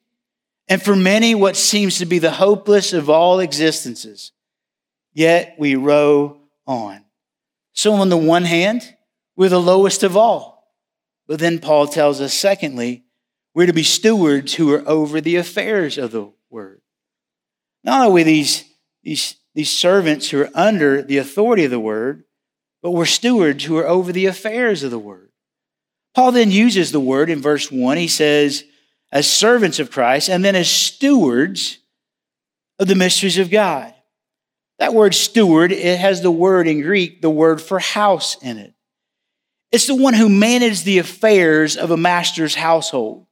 and 0.67 0.81
for 0.81 0.95
many, 0.95 1.35
what 1.35 1.57
seems 1.57 1.97
to 1.97 2.05
be 2.05 2.19
the 2.19 2.31
hopeless 2.31 2.93
of 2.93 3.09
all 3.09 3.39
existences. 3.39 4.31
Yet 5.13 5.55
we 5.57 5.75
row 5.75 6.39
on. 6.65 7.03
So, 7.73 7.93
on 7.93 8.09
the 8.09 8.17
one 8.17 8.43
hand, 8.43 8.95
we're 9.35 9.49
the 9.49 9.61
lowest 9.61 10.03
of 10.03 10.15
all. 10.15 10.73
But 11.27 11.39
then 11.39 11.59
Paul 11.59 11.87
tells 11.87 12.21
us, 12.21 12.33
secondly, 12.33 13.03
we're 13.55 13.67
to 13.67 13.73
be 13.73 13.83
stewards 13.83 14.55
who 14.55 14.73
are 14.73 14.87
over 14.87 15.21
the 15.21 15.35
affairs 15.35 15.97
of 15.97 16.11
the 16.11 16.31
word. 16.49 16.81
Not 17.83 18.07
only 18.07 18.23
these, 18.23 18.63
these, 19.03 19.35
these 19.53 19.71
servants 19.71 20.29
who 20.29 20.41
are 20.41 20.49
under 20.53 21.01
the 21.01 21.17
authority 21.17 21.65
of 21.65 21.71
the 21.71 21.79
word, 21.79 22.23
but 22.81 22.91
we're 22.91 23.05
stewards 23.05 23.63
who 23.63 23.77
are 23.77 23.87
over 23.87 24.11
the 24.11 24.25
affairs 24.25 24.83
of 24.83 24.91
the 24.91 24.99
word. 24.99 25.31
Paul 26.15 26.31
then 26.31 26.51
uses 26.51 26.91
the 26.91 26.99
word 26.99 27.29
in 27.29 27.41
verse 27.41 27.71
1. 27.71 27.97
He 27.97 28.07
says, 28.07 28.63
as 29.11 29.29
servants 29.29 29.79
of 29.79 29.91
Christ, 29.91 30.29
and 30.29 30.43
then 30.43 30.55
as 30.55 30.69
stewards 30.69 31.77
of 32.79 32.87
the 32.87 32.95
mysteries 32.95 33.37
of 33.37 33.51
God. 33.51 33.93
That 34.79 34.95
word 34.95 35.13
steward, 35.13 35.71
it 35.71 35.99
has 35.99 36.21
the 36.21 36.31
word 36.31 36.67
in 36.67 36.81
Greek, 36.81 37.21
the 37.21 37.29
word 37.29 37.61
for 37.61 37.77
house 37.77 38.35
in 38.41 38.57
it. 38.57 38.73
It's 39.71 39.87
the 39.87 39.95
one 39.95 40.15
who 40.15 40.29
managed 40.29 40.83
the 40.83 40.97
affairs 40.97 41.77
of 41.77 41.91
a 41.91 41.97
master's 41.97 42.55
household. 42.55 43.27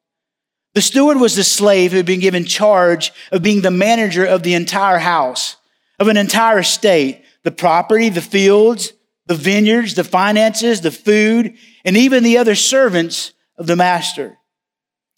The 0.74 0.82
steward 0.82 1.20
was 1.20 1.36
the 1.36 1.44
slave 1.44 1.92
who 1.92 1.98
had 1.98 2.06
been 2.06 2.20
given 2.20 2.46
charge 2.46 3.12
of 3.32 3.44
being 3.44 3.62
the 3.62 3.72
manager 3.72 4.26
of 4.26 4.44
the 4.44 4.54
entire 4.54 5.00
house, 5.00 5.58
of 6.00 6.08
an 6.08 6.18
entire 6.18 6.60
estate, 6.60 7.24
the 7.44 7.52
property, 7.52 8.10
the 8.10 8.22
fields, 8.22 8.94
the 9.26 9.36
vineyards, 9.36 9.96
the 9.96 10.04
finances, 10.04 10.82
the 10.82 10.92
food, 10.92 11.56
and 11.84 11.98
even 11.98 12.24
the 12.24 12.38
other 12.38 12.56
servants 12.56 13.34
of 13.58 13.68
the 13.68 13.76
master. 13.76 14.38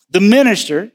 The 0.09 0.21
minister, 0.21 0.91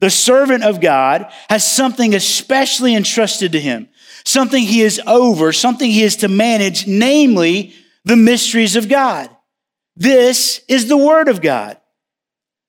the 0.00 0.10
servant 0.10 0.64
of 0.64 0.80
God, 0.80 1.30
has 1.48 1.68
something 1.68 2.14
especially 2.14 2.94
entrusted 2.94 3.52
to 3.52 3.60
him, 3.60 3.88
something 4.24 4.62
he 4.62 4.82
is 4.82 5.00
over, 5.06 5.52
something 5.52 5.90
he 5.90 6.02
is 6.02 6.16
to 6.16 6.28
manage, 6.28 6.86
namely 6.86 7.74
the 8.04 8.16
mysteries 8.16 8.76
of 8.76 8.88
God. 8.88 9.30
This 9.96 10.60
is 10.68 10.88
the 10.88 10.96
word 10.96 11.28
of 11.28 11.40
God. 11.40 11.78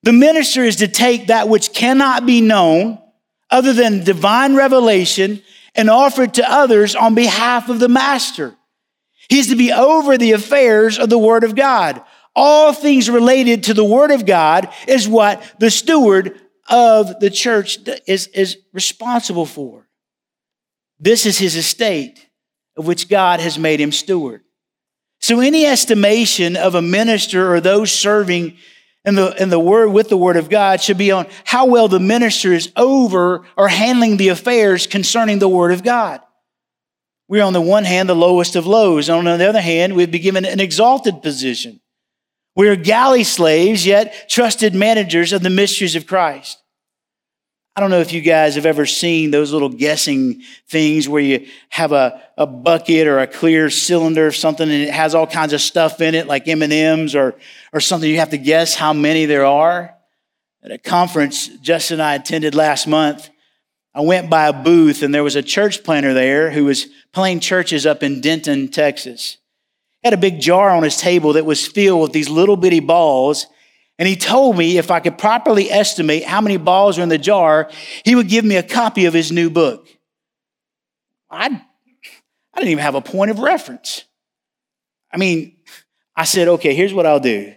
The 0.05 0.13
minister 0.13 0.63
is 0.63 0.77
to 0.77 0.87
take 0.87 1.27
that 1.27 1.49
which 1.49 1.73
cannot 1.73 2.25
be 2.25 2.39
known 2.39 2.99
other 3.51 3.73
than 3.73 4.03
divine 4.03 4.55
revelation 4.55 5.41
and 5.75 5.89
offer 5.89 6.23
it 6.23 6.35
to 6.35 6.49
others 6.49 6.95
on 6.95 7.13
behalf 7.13 7.67
of 7.67 7.79
the 7.79 7.89
master. 7.89 8.55
He 9.29 9.39
is 9.39 9.47
to 9.47 9.55
be 9.55 9.73
over 9.73 10.17
the 10.17 10.31
affairs 10.31 10.97
of 10.97 11.09
the 11.09 11.17
word 11.17 11.43
of 11.43 11.55
God 11.55 12.01
all 12.35 12.73
things 12.73 13.09
related 13.09 13.63
to 13.63 13.73
the 13.73 13.85
Word 13.85 14.11
of 14.11 14.25
God 14.25 14.69
is 14.87 15.07
what 15.07 15.41
the 15.59 15.71
steward 15.71 16.39
of 16.69 17.19
the 17.19 17.29
church 17.29 17.79
is, 18.07 18.27
is 18.27 18.57
responsible 18.73 19.45
for. 19.45 19.87
This 20.99 21.25
is 21.25 21.37
his 21.37 21.55
estate 21.55 22.27
of 22.75 22.85
which 22.85 23.07
God 23.07 23.39
has 23.39 23.57
made 23.57 23.79
him 23.79 23.91
steward. 23.91 24.41
So 25.21 25.39
any 25.39 25.65
estimation 25.65 26.57
of 26.57 26.75
a 26.75 26.81
minister 26.81 27.53
or 27.53 27.61
those 27.61 27.91
serving 27.91 28.57
in 29.05 29.15
the, 29.15 29.41
in 29.41 29.49
the 29.49 29.59
word 29.59 29.89
with 29.89 30.09
the 30.09 30.17
word 30.17 30.37
of 30.37 30.49
God 30.49 30.81
should 30.81 30.97
be 30.97 31.11
on 31.11 31.27
how 31.43 31.65
well 31.67 31.87
the 31.87 31.99
minister 31.99 32.53
is 32.53 32.71
over 32.75 33.45
or 33.55 33.67
handling 33.67 34.17
the 34.17 34.29
affairs 34.29 34.87
concerning 34.87 35.39
the 35.39 35.49
word 35.49 35.71
of 35.71 35.83
God. 35.83 36.21
We're 37.27 37.43
on 37.43 37.53
the 37.53 37.61
one 37.61 37.85
hand 37.85 38.09
the 38.09 38.15
lowest 38.15 38.55
of 38.55 38.67
lows. 38.67 39.09
On 39.09 39.25
the 39.25 39.49
other 39.49 39.61
hand, 39.61 39.95
we've 39.95 40.11
been 40.11 40.21
given 40.21 40.45
an 40.45 40.59
exalted 40.59 41.21
position. 41.21 41.81
We 42.55 42.69
are 42.69 42.75
galley 42.75 43.23
slaves, 43.23 43.85
yet 43.85 44.29
trusted 44.29 44.73
managers 44.73 45.33
of 45.33 45.43
the 45.43 45.49
mysteries 45.49 45.95
of 45.95 46.07
Christ. 46.07 46.61
I 47.77 47.81
don't 47.81 47.89
know 47.89 47.99
if 47.99 48.13
you 48.13 48.21
guys 48.21 48.55
have 48.55 48.65
ever 48.65 48.85
seen 48.85 49.31
those 49.31 49.51
little 49.51 49.67
guessing 49.67 50.41
things 50.69 51.09
where 51.09 51.21
you 51.21 51.47
have 51.67 51.91
a, 51.91 52.21
a 52.37 52.47
bucket 52.47 53.05
or 53.05 53.19
a 53.19 53.27
clear 53.27 53.69
cylinder 53.69 54.27
or 54.27 54.31
something 54.31 54.69
and 54.69 54.83
it 54.83 54.91
has 54.91 55.13
all 55.13 55.27
kinds 55.27 55.51
of 55.51 55.59
stuff 55.59 55.99
in 55.99 56.15
it 56.15 56.25
like 56.25 56.47
M&Ms 56.47 57.15
or, 57.15 57.35
or 57.73 57.81
something. 57.81 58.09
You 58.09 58.19
have 58.19 58.29
to 58.29 58.37
guess 58.37 58.75
how 58.75 58.93
many 58.93 59.25
there 59.25 59.45
are. 59.45 59.93
At 60.63 60.71
a 60.71 60.77
conference 60.77 61.49
Justin 61.57 61.95
and 61.95 62.03
I 62.03 62.15
attended 62.15 62.55
last 62.55 62.87
month, 62.87 63.29
I 63.93 64.01
went 64.01 64.29
by 64.29 64.47
a 64.47 64.53
booth 64.53 65.03
and 65.03 65.13
there 65.13 65.23
was 65.23 65.35
a 65.35 65.43
church 65.43 65.83
planter 65.83 66.13
there 66.13 66.51
who 66.51 66.63
was 66.63 66.87
planting 67.11 67.41
churches 67.41 67.85
up 67.85 68.03
in 68.03 68.21
Denton, 68.21 68.69
Texas 68.69 69.37
He 70.01 70.07
had 70.07 70.13
a 70.13 70.17
big 70.17 70.39
jar 70.39 70.69
on 70.69 70.83
his 70.83 70.95
table 70.95 71.33
that 71.33 71.45
was 71.45 71.67
filled 71.67 72.03
with 72.03 72.13
these 72.13 72.29
little 72.29 72.55
bitty 72.55 72.79
balls. 72.79 73.47
And 73.97 74.07
he 74.07 74.15
told 74.15 74.57
me 74.57 74.77
if 74.77 74.91
I 74.91 74.99
could 74.99 75.17
properly 75.17 75.71
estimate 75.71 76.25
how 76.25 76.41
many 76.41 76.57
balls 76.57 76.99
are 76.99 77.03
in 77.03 77.09
the 77.09 77.17
jar, 77.17 77.69
he 78.03 78.15
would 78.15 78.27
give 78.27 78.43
me 78.43 78.57
a 78.57 78.63
copy 78.63 79.05
of 79.05 79.13
his 79.13 79.31
new 79.31 79.49
book. 79.49 79.87
I, 81.29 81.45
I 81.45 82.59
didn't 82.59 82.71
even 82.71 82.83
have 82.83 82.95
a 82.95 83.01
point 83.01 83.31
of 83.31 83.39
reference. 83.39 84.05
I 85.11 85.17
mean, 85.17 85.55
I 86.15 86.25
said, 86.25 86.47
okay, 86.47 86.73
here's 86.73 86.93
what 86.93 87.05
I'll 87.05 87.19
do. 87.19 87.55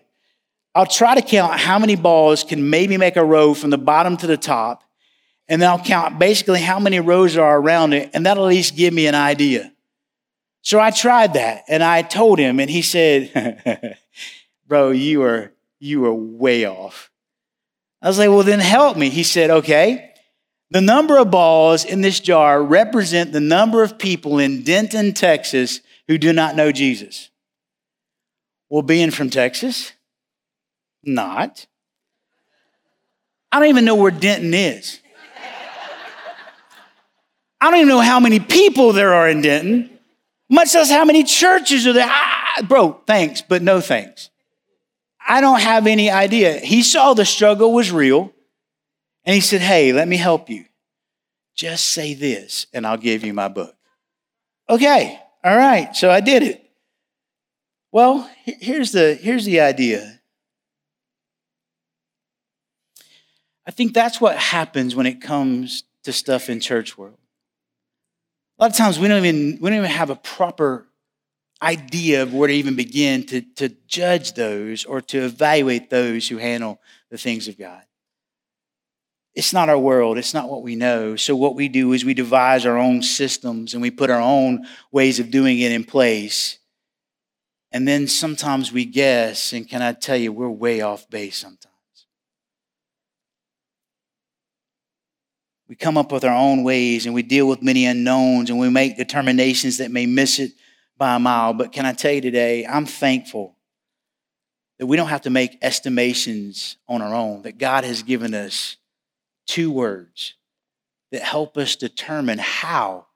I'll 0.74 0.86
try 0.86 1.14
to 1.16 1.22
count 1.22 1.58
how 1.58 1.78
many 1.78 1.96
balls 1.96 2.44
can 2.44 2.70
maybe 2.70 2.96
make 2.96 3.16
a 3.16 3.24
row 3.24 3.52
from 3.54 3.70
the 3.70 3.78
bottom 3.78 4.16
to 4.18 4.26
the 4.26 4.36
top. 4.36 4.84
And 5.48 5.60
then 5.60 5.68
I'll 5.68 5.82
count 5.82 6.18
basically 6.18 6.60
how 6.60 6.78
many 6.78 7.00
rows 7.00 7.36
are 7.36 7.58
around 7.58 7.94
it. 7.94 8.10
And 8.14 8.26
that'll 8.26 8.44
at 8.44 8.50
least 8.50 8.76
give 8.76 8.94
me 8.94 9.06
an 9.06 9.14
idea. 9.14 9.72
So 10.62 10.78
I 10.78 10.90
tried 10.90 11.34
that 11.34 11.64
and 11.68 11.82
I 11.82 12.02
told 12.02 12.38
him, 12.38 12.60
and 12.60 12.68
he 12.68 12.82
said, 12.82 13.96
Bro, 14.68 14.90
you 14.90 15.22
are, 15.22 15.52
you 15.80 16.04
are 16.06 16.14
way 16.14 16.66
off. 16.66 17.10
I 18.02 18.08
was 18.08 18.18
like, 18.18 18.28
Well, 18.28 18.42
then 18.42 18.60
help 18.60 18.96
me. 18.96 19.08
He 19.10 19.22
said, 19.22 19.50
Okay. 19.50 20.04
The 20.70 20.80
number 20.82 21.16
of 21.16 21.30
balls 21.30 21.84
in 21.86 22.02
this 22.02 22.20
jar 22.20 22.62
represent 22.62 23.32
the 23.32 23.40
number 23.40 23.82
of 23.82 23.98
people 23.98 24.38
in 24.38 24.64
Denton, 24.64 25.14
Texas 25.14 25.80
who 26.08 26.18
do 26.18 26.32
not 26.32 26.56
know 26.56 26.72
Jesus. 26.72 27.30
Well, 28.68 28.82
being 28.82 29.10
from 29.10 29.30
Texas, 29.30 29.92
not. 31.02 31.66
I 33.50 33.60
don't 33.60 33.68
even 33.70 33.86
know 33.86 33.94
where 33.94 34.10
Denton 34.10 34.52
is. 34.52 35.00
I 37.60 37.70
don't 37.70 37.80
even 37.80 37.88
know 37.88 38.00
how 38.00 38.20
many 38.20 38.38
people 38.38 38.92
there 38.92 39.14
are 39.14 39.28
in 39.28 39.40
Denton, 39.40 39.90
much 40.48 40.74
less 40.74 40.90
how 40.90 41.04
many 41.04 41.24
churches 41.24 41.86
are 41.86 41.92
there. 41.92 42.06
Ah, 42.08 42.62
bro, 42.68 43.00
thanks, 43.06 43.42
but 43.42 43.62
no 43.62 43.80
thanks. 43.80 44.30
I 45.28 45.42
don't 45.42 45.60
have 45.60 45.86
any 45.86 46.10
idea. 46.10 46.58
He 46.58 46.82
saw 46.82 47.12
the 47.12 47.26
struggle 47.26 47.74
was 47.74 47.92
real 47.92 48.32
and 49.24 49.34
he 49.34 49.42
said, 49.42 49.60
Hey, 49.60 49.92
let 49.92 50.08
me 50.08 50.16
help 50.16 50.48
you. 50.48 50.64
Just 51.54 51.88
say 51.88 52.14
this 52.14 52.66
and 52.72 52.86
I'll 52.86 52.96
give 52.96 53.22
you 53.22 53.34
my 53.34 53.48
book. 53.48 53.76
Okay, 54.70 55.20
all 55.44 55.56
right, 55.56 55.94
so 55.94 56.10
I 56.10 56.20
did 56.20 56.42
it. 56.42 56.64
Well, 57.92 58.28
here's 58.44 58.92
the, 58.92 59.14
here's 59.14 59.44
the 59.44 59.60
idea. 59.60 60.20
I 63.66 63.70
think 63.70 63.92
that's 63.92 64.20
what 64.20 64.36
happens 64.36 64.94
when 64.94 65.06
it 65.06 65.20
comes 65.20 65.84
to 66.04 66.12
stuff 66.12 66.48
in 66.48 66.60
church 66.60 66.96
world. 66.96 67.18
A 68.58 68.64
lot 68.64 68.70
of 68.70 68.76
times 68.76 68.98
we 68.98 69.08
don't 69.08 69.24
even, 69.24 69.58
we 69.60 69.70
don't 69.70 69.78
even 69.78 69.90
have 69.90 70.10
a 70.10 70.16
proper 70.16 70.87
idea 71.60 72.22
of 72.22 72.32
where 72.32 72.48
to 72.48 72.54
even 72.54 72.76
begin 72.76 73.26
to, 73.26 73.40
to 73.56 73.68
judge 73.86 74.34
those 74.34 74.84
or 74.84 75.00
to 75.00 75.24
evaluate 75.24 75.90
those 75.90 76.28
who 76.28 76.38
handle 76.38 76.80
the 77.10 77.18
things 77.18 77.48
of 77.48 77.58
God. 77.58 77.82
It's 79.34 79.52
not 79.52 79.68
our 79.68 79.78
world, 79.78 80.18
it's 80.18 80.34
not 80.34 80.48
what 80.48 80.62
we 80.62 80.74
know. 80.74 81.14
So, 81.16 81.36
what 81.36 81.54
we 81.54 81.68
do 81.68 81.92
is 81.92 82.04
we 82.04 82.14
devise 82.14 82.66
our 82.66 82.76
own 82.76 83.02
systems 83.02 83.72
and 83.72 83.82
we 83.82 83.90
put 83.90 84.10
our 84.10 84.20
own 84.20 84.66
ways 84.90 85.20
of 85.20 85.30
doing 85.30 85.60
it 85.60 85.70
in 85.70 85.84
place. 85.84 86.58
And 87.70 87.86
then 87.86 88.08
sometimes 88.08 88.72
we 88.72 88.84
guess, 88.84 89.52
and 89.52 89.68
can 89.68 89.82
I 89.82 89.92
tell 89.92 90.16
you, 90.16 90.32
we're 90.32 90.48
way 90.48 90.80
off 90.80 91.08
base 91.10 91.36
sometimes. 91.36 91.68
We 95.68 95.76
come 95.76 95.98
up 95.98 96.10
with 96.10 96.24
our 96.24 96.34
own 96.34 96.64
ways 96.64 97.04
and 97.04 97.14
we 97.14 97.22
deal 97.22 97.46
with 97.46 97.62
many 97.62 97.84
unknowns 97.84 98.48
and 98.48 98.58
we 98.58 98.70
make 98.70 98.96
determinations 98.96 99.78
that 99.78 99.90
may 99.90 100.06
miss 100.06 100.38
it 100.38 100.52
by 100.98 101.14
a 101.14 101.18
mile. 101.18 101.54
But 101.54 101.72
can 101.72 101.86
I 101.86 101.92
tell 101.92 102.12
you 102.12 102.20
today, 102.20 102.66
I'm 102.66 102.86
thankful 102.86 103.56
that 104.78 104.86
we 104.86 104.96
don't 104.96 105.08
have 105.08 105.22
to 105.22 105.30
make 105.30 105.58
estimations 105.62 106.76
on 106.88 107.02
our 107.02 107.14
own, 107.14 107.42
that 107.42 107.58
God 107.58 107.84
has 107.84 108.02
given 108.02 108.34
us 108.34 108.76
two 109.46 109.70
words 109.70 110.34
that 111.10 111.22
help 111.22 111.56
us 111.56 111.76
determine 111.76 112.38
how 112.38 113.06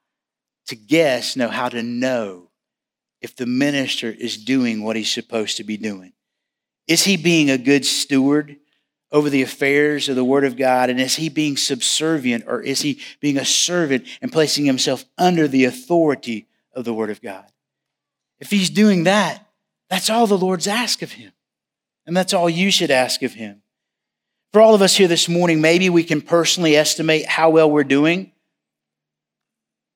to 0.66 0.76
guess, 0.76 1.36
know 1.36 1.48
how 1.48 1.68
to 1.68 1.82
know 1.82 2.48
if 3.20 3.36
the 3.36 3.46
minister 3.46 4.10
is 4.10 4.36
doing 4.36 4.82
what 4.82 4.96
he's 4.96 5.12
supposed 5.12 5.58
to 5.58 5.64
be 5.64 5.76
doing. 5.76 6.12
Is 6.88 7.04
he 7.04 7.16
being 7.16 7.50
a 7.50 7.58
good 7.58 7.84
steward? 7.84 8.56
over 9.12 9.28
the 9.28 9.42
affairs 9.42 10.08
of 10.08 10.16
the 10.16 10.24
Word 10.24 10.44
of 10.44 10.56
God? 10.56 10.90
And 10.90 10.98
is 10.98 11.16
he 11.16 11.28
being 11.28 11.56
subservient 11.56 12.44
or 12.46 12.62
is 12.62 12.80
he 12.80 13.00
being 13.20 13.36
a 13.36 13.44
servant 13.44 14.06
and 14.22 14.32
placing 14.32 14.64
himself 14.64 15.04
under 15.18 15.46
the 15.46 15.66
authority 15.66 16.48
of 16.72 16.84
the 16.84 16.94
Word 16.94 17.10
of 17.10 17.20
God? 17.20 17.51
If 18.42 18.50
he's 18.50 18.68
doing 18.68 19.04
that, 19.04 19.46
that's 19.88 20.10
all 20.10 20.26
the 20.26 20.36
Lord's 20.36 20.68
asked 20.68 21.02
of 21.02 21.12
him. 21.12 21.32
And 22.04 22.14
that's 22.14 22.34
all 22.34 22.50
you 22.50 22.70
should 22.70 22.90
ask 22.90 23.22
of 23.22 23.32
him. 23.32 23.62
For 24.52 24.60
all 24.60 24.74
of 24.74 24.82
us 24.82 24.94
here 24.94 25.08
this 25.08 25.30
morning, 25.30 25.62
maybe 25.62 25.88
we 25.88 26.04
can 26.04 26.20
personally 26.20 26.76
estimate 26.76 27.24
how 27.24 27.48
well 27.48 27.70
we're 27.70 27.84
doing. 27.84 28.32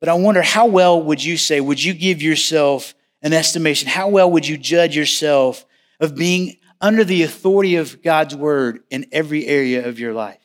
But 0.01 0.09
I 0.09 0.15
wonder 0.15 0.41
how 0.41 0.65
well 0.65 1.03
would 1.03 1.23
you 1.23 1.37
say, 1.37 1.61
would 1.61 1.83
you 1.83 1.93
give 1.93 2.23
yourself 2.23 2.95
an 3.21 3.35
estimation? 3.35 3.89
How 3.89 4.09
well 4.09 4.31
would 4.31 4.49
you 4.49 4.57
judge 4.57 4.97
yourself 4.97 5.67
of 6.01 6.15
being 6.15 6.57
under 6.81 7.05
the 7.05 7.23
authority 7.23 7.77
of 7.77 8.03
God's 8.03 8.35
word 8.35 8.81
in 8.91 9.07
every 9.13 9.47
area 9.47 9.87
of 9.89 9.99
your 9.99 10.13
life. 10.13 10.41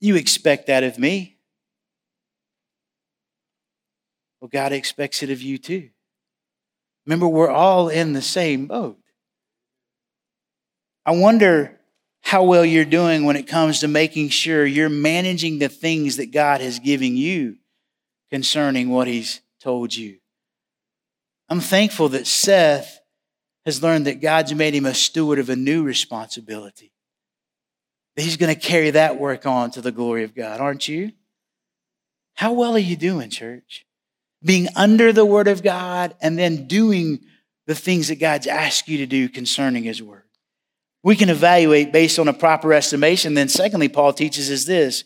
You 0.00 0.16
expect 0.16 0.66
that 0.66 0.84
of 0.84 0.98
me. 0.98 1.37
Well, 4.40 4.48
God 4.48 4.72
expects 4.72 5.22
it 5.22 5.30
of 5.30 5.42
you 5.42 5.58
too. 5.58 5.90
Remember, 7.06 7.26
we're 7.26 7.50
all 7.50 7.88
in 7.88 8.12
the 8.12 8.22
same 8.22 8.66
boat. 8.66 8.98
I 11.06 11.12
wonder 11.12 11.80
how 12.20 12.44
well 12.44 12.64
you're 12.64 12.84
doing 12.84 13.24
when 13.24 13.36
it 13.36 13.46
comes 13.46 13.80
to 13.80 13.88
making 13.88 14.28
sure 14.28 14.66
you're 14.66 14.90
managing 14.90 15.58
the 15.58 15.68
things 15.68 16.18
that 16.18 16.30
God 16.30 16.60
has 16.60 16.78
given 16.78 17.16
you 17.16 17.56
concerning 18.30 18.90
what 18.90 19.06
He's 19.06 19.40
told 19.60 19.96
you. 19.96 20.18
I'm 21.48 21.60
thankful 21.60 22.10
that 22.10 22.26
Seth 22.26 23.00
has 23.64 23.82
learned 23.82 24.06
that 24.06 24.20
God's 24.20 24.54
made 24.54 24.74
him 24.74 24.86
a 24.86 24.94
steward 24.94 25.38
of 25.38 25.48
a 25.48 25.56
new 25.56 25.82
responsibility. 25.82 26.92
He's 28.16 28.36
going 28.36 28.54
to 28.54 28.60
carry 28.60 28.90
that 28.90 29.18
work 29.18 29.46
on 29.46 29.70
to 29.72 29.80
the 29.80 29.92
glory 29.92 30.24
of 30.24 30.34
God, 30.34 30.60
aren't 30.60 30.88
you? 30.88 31.12
How 32.34 32.52
well 32.52 32.74
are 32.74 32.78
you 32.78 32.96
doing, 32.96 33.30
church? 33.30 33.86
Being 34.42 34.68
under 34.76 35.12
the 35.12 35.26
word 35.26 35.48
of 35.48 35.62
God 35.62 36.14
and 36.20 36.38
then 36.38 36.66
doing 36.66 37.20
the 37.66 37.74
things 37.74 38.08
that 38.08 38.20
God's 38.20 38.46
asked 38.46 38.88
you 38.88 38.98
to 38.98 39.06
do 39.06 39.28
concerning 39.28 39.82
his 39.82 40.02
word. 40.02 40.24
We 41.02 41.16
can 41.16 41.28
evaluate 41.28 41.92
based 41.92 42.18
on 42.18 42.28
a 42.28 42.32
proper 42.32 42.72
estimation. 42.72 43.34
Then, 43.34 43.48
secondly, 43.48 43.88
Paul 43.88 44.12
teaches 44.12 44.50
us 44.50 44.64
this 44.64 45.04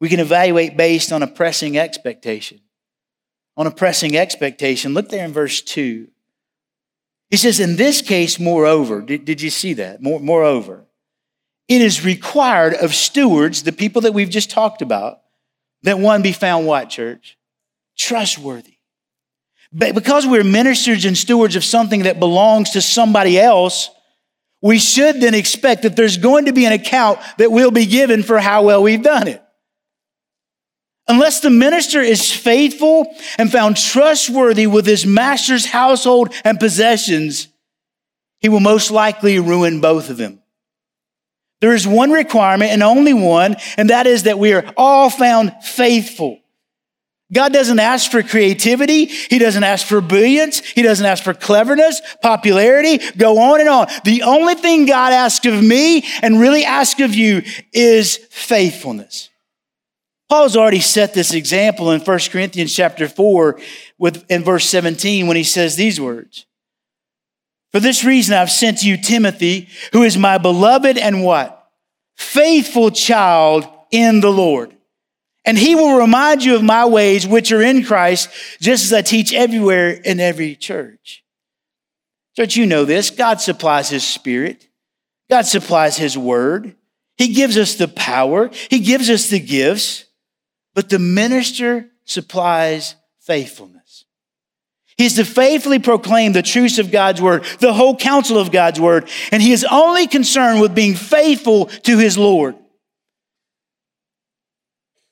we 0.00 0.08
can 0.08 0.20
evaluate 0.20 0.76
based 0.76 1.12
on 1.12 1.22
a 1.22 1.26
pressing 1.26 1.78
expectation. 1.78 2.60
On 3.56 3.66
a 3.66 3.70
pressing 3.70 4.16
expectation, 4.16 4.92
look 4.92 5.08
there 5.08 5.24
in 5.24 5.32
verse 5.32 5.62
2. 5.62 6.08
He 7.30 7.36
says, 7.36 7.58
in 7.58 7.76
this 7.76 8.02
case, 8.02 8.38
moreover, 8.38 9.00
did, 9.00 9.24
did 9.24 9.40
you 9.40 9.50
see 9.50 9.72
that? 9.74 10.02
More, 10.02 10.20
moreover, 10.20 10.84
it 11.66 11.80
is 11.80 12.04
required 12.04 12.74
of 12.74 12.94
stewards, 12.94 13.62
the 13.62 13.72
people 13.72 14.02
that 14.02 14.12
we've 14.12 14.30
just 14.30 14.50
talked 14.50 14.82
about, 14.82 15.22
that 15.82 15.98
one 15.98 16.22
be 16.22 16.32
found 16.32 16.66
what, 16.66 16.90
church? 16.90 17.35
Trustworthy. 17.96 18.74
But 19.72 19.94
because 19.94 20.26
we're 20.26 20.44
ministers 20.44 21.04
and 21.04 21.16
stewards 21.16 21.56
of 21.56 21.64
something 21.64 22.04
that 22.04 22.20
belongs 22.20 22.70
to 22.70 22.80
somebody 22.80 23.38
else, 23.38 23.90
we 24.62 24.78
should 24.78 25.20
then 25.20 25.34
expect 25.34 25.82
that 25.82 25.96
there's 25.96 26.16
going 26.16 26.46
to 26.46 26.52
be 26.52 26.64
an 26.64 26.72
account 26.72 27.18
that 27.38 27.52
will 27.52 27.70
be 27.70 27.86
given 27.86 28.22
for 28.22 28.38
how 28.38 28.62
well 28.62 28.82
we've 28.82 29.02
done 29.02 29.28
it. 29.28 29.42
Unless 31.08 31.40
the 31.40 31.50
minister 31.50 32.00
is 32.00 32.32
faithful 32.32 33.14
and 33.38 33.50
found 33.50 33.76
trustworthy 33.76 34.66
with 34.66 34.86
his 34.86 35.06
master's 35.06 35.66
household 35.66 36.34
and 36.44 36.58
possessions, 36.58 37.48
he 38.40 38.48
will 38.48 38.60
most 38.60 38.90
likely 38.90 39.38
ruin 39.38 39.80
both 39.80 40.10
of 40.10 40.16
them. 40.16 40.42
There 41.60 41.74
is 41.74 41.86
one 41.86 42.10
requirement 42.10 42.72
and 42.72 42.82
only 42.82 43.14
one, 43.14 43.56
and 43.76 43.90
that 43.90 44.06
is 44.06 44.24
that 44.24 44.38
we 44.38 44.52
are 44.52 44.64
all 44.76 45.08
found 45.10 45.52
faithful. 45.62 46.40
God 47.32 47.52
doesn't 47.52 47.80
ask 47.80 48.10
for 48.10 48.22
creativity. 48.22 49.06
He 49.06 49.38
doesn't 49.38 49.64
ask 49.64 49.86
for 49.86 50.00
brilliance. 50.00 50.60
He 50.60 50.82
doesn't 50.82 51.04
ask 51.04 51.24
for 51.24 51.34
cleverness, 51.34 52.00
popularity, 52.22 52.98
go 53.16 53.38
on 53.38 53.60
and 53.60 53.68
on. 53.68 53.88
The 54.04 54.22
only 54.22 54.54
thing 54.54 54.86
God 54.86 55.12
asks 55.12 55.44
of 55.46 55.62
me 55.62 56.04
and 56.22 56.38
really 56.38 56.64
asks 56.64 57.00
of 57.00 57.14
you 57.14 57.42
is 57.72 58.16
faithfulness. 58.30 59.28
Paul's 60.28 60.56
already 60.56 60.80
set 60.80 61.14
this 61.14 61.34
example 61.34 61.90
in 61.90 62.00
1 62.00 62.18
Corinthians 62.30 62.74
chapter 62.74 63.08
4 63.08 63.60
with, 63.98 64.24
in 64.30 64.44
verse 64.44 64.68
17 64.68 65.26
when 65.26 65.36
he 65.36 65.44
says 65.44 65.76
these 65.76 66.00
words. 66.00 66.46
For 67.72 67.80
this 67.80 68.04
reason 68.04 68.34
I've 68.34 68.50
sent 68.50 68.82
you 68.82 68.96
Timothy, 68.96 69.68
who 69.92 70.02
is 70.02 70.16
my 70.16 70.38
beloved 70.38 70.96
and 70.96 71.24
what? 71.24 71.70
Faithful 72.16 72.90
child 72.90 73.68
in 73.90 74.20
the 74.20 74.30
Lord. 74.30 74.75
And 75.46 75.56
he 75.56 75.74
will 75.74 75.96
remind 75.96 76.44
you 76.44 76.56
of 76.56 76.62
my 76.62 76.84
ways 76.84 77.26
which 77.26 77.52
are 77.52 77.62
in 77.62 77.84
Christ, 77.84 78.28
just 78.60 78.84
as 78.84 78.92
I 78.92 79.02
teach 79.02 79.32
everywhere 79.32 79.90
in 79.90 80.20
every 80.20 80.56
church. 80.56 81.24
Church, 82.34 82.56
you 82.56 82.66
know 82.66 82.84
this. 82.84 83.10
God 83.10 83.40
supplies 83.40 83.88
his 83.88 84.06
spirit. 84.06 84.68
God 85.30 85.46
supplies 85.46 85.96
his 85.96 86.18
word. 86.18 86.74
He 87.16 87.28
gives 87.28 87.56
us 87.56 87.76
the 87.76 87.88
power. 87.88 88.50
He 88.68 88.80
gives 88.80 89.08
us 89.08 89.30
the 89.30 89.40
gifts 89.40 90.06
but 90.76 90.90
the 90.90 90.98
minister 90.98 91.88
supplies 92.04 92.96
faithfulness. 93.20 94.04
He 94.98 95.06
is 95.06 95.14
to 95.14 95.24
faithfully 95.24 95.78
proclaim 95.78 96.32
the 96.32 96.42
truths 96.42 96.78
of 96.78 96.92
God's 96.92 97.20
word, 97.20 97.44
the 97.60 97.72
whole 97.72 97.96
counsel 97.96 98.38
of 98.38 98.52
God's 98.52 98.78
word, 98.78 99.08
and 99.32 99.42
he 99.42 99.52
is 99.52 99.64
only 99.64 100.06
concerned 100.06 100.60
with 100.60 100.74
being 100.74 100.94
faithful 100.94 101.66
to 101.66 101.98
his 101.98 102.18
Lord. 102.18 102.56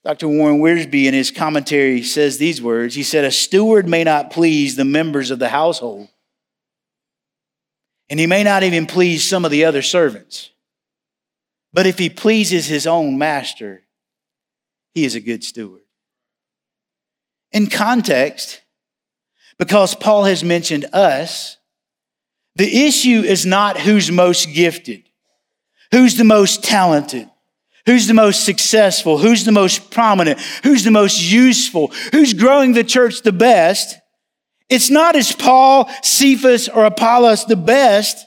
Dr. 0.04 0.28
Warren 0.28 0.60
Wiersbe, 0.60 1.06
in 1.06 1.14
his 1.14 1.30
commentary, 1.30 2.02
says 2.02 2.36
these 2.36 2.60
words 2.60 2.94
He 2.94 3.02
said, 3.02 3.24
A 3.24 3.30
steward 3.30 3.88
may 3.88 4.04
not 4.04 4.30
please 4.30 4.76
the 4.76 4.84
members 4.84 5.30
of 5.30 5.38
the 5.38 5.48
household, 5.48 6.08
and 8.10 8.20
he 8.20 8.26
may 8.26 8.44
not 8.44 8.62
even 8.62 8.86
please 8.86 9.26
some 9.26 9.44
of 9.44 9.50
the 9.50 9.64
other 9.64 9.82
servants. 9.82 10.50
But 11.72 11.86
if 11.86 11.98
he 11.98 12.08
pleases 12.08 12.66
his 12.66 12.86
own 12.86 13.18
master, 13.18 13.82
he 14.92 15.04
is 15.04 15.16
a 15.16 15.20
good 15.20 15.42
steward. 15.42 15.82
In 17.50 17.68
context, 17.68 18.60
because 19.58 19.94
Paul 19.94 20.24
has 20.24 20.44
mentioned 20.44 20.86
us, 20.92 21.56
the 22.56 22.86
issue 22.86 23.22
is 23.22 23.44
not 23.46 23.80
who's 23.80 24.10
most 24.10 24.52
gifted, 24.52 25.04
who's 25.90 26.16
the 26.16 26.24
most 26.24 26.62
talented, 26.62 27.28
who's 27.86 28.06
the 28.06 28.14
most 28.14 28.44
successful, 28.44 29.18
who's 29.18 29.44
the 29.44 29.52
most 29.52 29.90
prominent, 29.90 30.40
who's 30.62 30.84
the 30.84 30.90
most 30.90 31.20
useful, 31.20 31.88
who's 32.12 32.32
growing 32.32 32.72
the 32.72 32.84
church 32.84 33.22
the 33.22 33.32
best. 33.32 33.96
It's 34.68 34.90
not 34.90 35.16
is 35.16 35.32
Paul, 35.32 35.90
Cephas, 36.02 36.68
or 36.68 36.84
Apollos 36.84 37.44
the 37.44 37.56
best. 37.56 38.26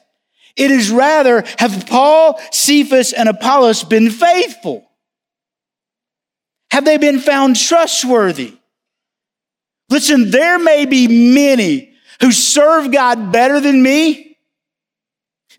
It 0.55 0.71
is 0.71 0.91
rather, 0.91 1.43
have 1.57 1.85
Paul, 1.87 2.39
Cephas, 2.51 3.13
and 3.13 3.29
Apollos 3.29 3.83
been 3.83 4.09
faithful? 4.09 4.87
Have 6.71 6.85
they 6.85 6.97
been 6.97 7.19
found 7.19 7.55
trustworthy? 7.55 8.55
Listen, 9.89 10.31
there 10.31 10.59
may 10.59 10.85
be 10.85 11.07
many 11.33 11.93
who 12.21 12.31
serve 12.31 12.91
God 12.91 13.31
better 13.31 13.59
than 13.59 13.81
me. 13.81 14.37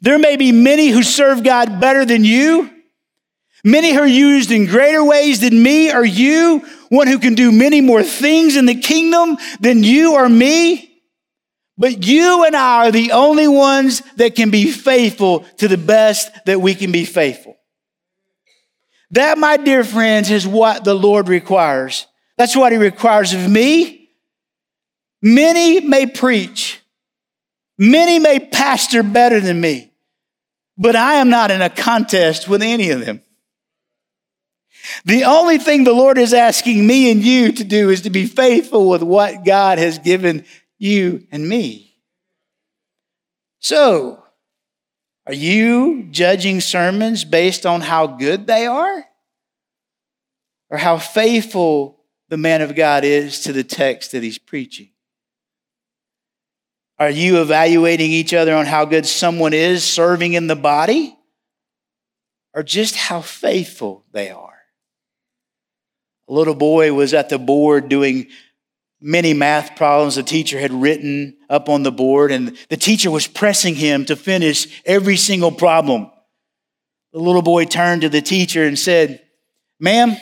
There 0.01 0.19
may 0.19 0.37
be 0.37 0.53
many 0.53 0.89
who 0.89 1.03
serve 1.03 1.43
God 1.43 1.81
better 1.81 2.05
than 2.05 2.25
you. 2.25 2.71
Many 3.65 3.97
are 3.97 4.07
used 4.07 4.51
in 4.51 4.67
greater 4.67 5.05
ways 5.05 5.41
than 5.41 5.63
me 5.63 5.93
or 5.93 6.05
you. 6.05 6.65
One 6.89 7.07
who 7.07 7.19
can 7.19 7.35
do 7.35 7.51
many 7.51 7.81
more 7.81 8.03
things 8.03 8.57
in 8.57 8.67
the 8.67 8.75
kingdom 8.75 9.37
than 9.61 9.83
you 9.83 10.15
or 10.15 10.29
me. 10.29 10.85
But 11.77 12.07
you 12.07 12.45
and 12.45 12.57
I 12.57 12.87
are 12.87 12.91
the 12.91 13.13
only 13.13 13.47
ones 13.47 14.03
that 14.17 14.35
can 14.35 14.51
be 14.51 14.71
faithful 14.71 15.41
to 15.59 15.69
the 15.69 15.77
best 15.77 16.31
that 16.47 16.61
we 16.61 16.75
can 16.75 16.91
be 16.93 17.05
faithful. 17.05 17.57
That, 19.13 19.39
my 19.39 19.57
dear 19.57 19.85
friends, 19.85 20.31
is 20.31 20.47
what 20.47 20.85
the 20.85 20.95
Lord 20.95 21.29
requires. 21.29 22.07
That's 22.37 22.57
what 22.57 22.73
He 22.73 22.79
requires 22.79 23.33
of 23.33 23.49
me. 23.49 24.11
Many 25.23 25.81
may 25.81 26.07
preach, 26.07 26.81
many 27.77 28.19
may 28.21 28.39
pastor 28.39 29.03
better 29.03 29.41
than 29.41 29.61
me, 29.61 29.93
but 30.77 30.95
I 30.95 31.15
am 31.15 31.29
not 31.29 31.51
in 31.51 31.61
a 31.61 31.71
contest 31.71 32.49
with 32.49 32.63
any 32.63 32.91
of 32.91 33.05
them. 33.05 33.23
The 35.05 35.25
only 35.25 35.59
thing 35.59 35.85
the 35.85 35.93
Lord 35.93 36.19
is 36.19 36.33
asking 36.33 36.87
me 36.87 37.11
and 37.11 37.23
you 37.23 37.53
to 37.53 37.65
do 37.65 37.91
is 37.91 38.03
to 38.03 38.11
be 38.11 38.27
faithful 38.27 38.89
with 38.89 39.03
what 39.03 39.45
God 39.45 39.79
has 39.79 39.99
given 39.99 40.45
you 40.79 41.27
and 41.31 41.49
me. 41.49 41.97
So, 43.61 44.25
are 45.27 45.35
you 45.35 46.05
judging 46.11 46.61
sermons 46.61 47.25
based 47.25 47.67
on 47.67 47.81
how 47.83 48.07
good 48.07 48.47
they 48.47 48.67
are? 48.67 49.05
Or 50.71 50.79
how 50.79 50.99
faithful 50.99 52.01
the 52.29 52.37
man 52.37 52.63
of 52.63 52.75
God 52.75 53.05
is 53.05 53.41
to 53.41 53.53
the 53.53 53.65
text 53.65 54.13
that 54.13 54.23
he's 54.23 54.39
preaching? 54.39 54.91
Are 56.99 57.11
you 57.11 57.41
evaluating 57.41 58.11
each 58.11 58.35
other 58.35 58.55
on 58.55 58.67
how 58.67 58.85
good 58.85 59.07
someone 59.07 59.53
is 59.53 59.85
serving 59.85 60.33
in 60.33 60.47
the 60.47 60.57
body? 60.57 61.17
Or 62.55 62.63
just 62.63 62.97
how 62.97 63.21
faithful 63.21 64.05
they 64.13 64.31
are? 64.31 64.48
A 66.29 66.33
little 66.33 66.55
boy 66.55 66.93
was 66.93 67.15
at 67.15 67.31
the 67.31 67.39
board 67.39 67.89
doing 67.89 68.27
many 69.01 69.33
math 69.33 69.77
problems 69.77 70.17
the 70.17 70.23
teacher 70.23 70.59
had 70.59 70.73
written 70.73 71.37
up 71.49 71.69
on 71.69 71.83
the 71.83 71.93
board, 71.93 72.33
and 72.33 72.57
the 72.69 72.77
teacher 72.77 73.11
was 73.11 73.27
pressing 73.27 73.75
him 73.75 74.05
to 74.07 74.17
finish 74.17 74.83
every 74.85 75.17
single 75.17 75.53
problem. 75.53 76.11
The 77.13 77.21
little 77.21 77.43
boy 77.43 77.65
turned 77.65 78.03
to 78.03 78.09
the 78.09 78.21
teacher 78.21 78.65
and 78.65 78.79
said, 78.79 79.23
Ma'am, 79.81 80.17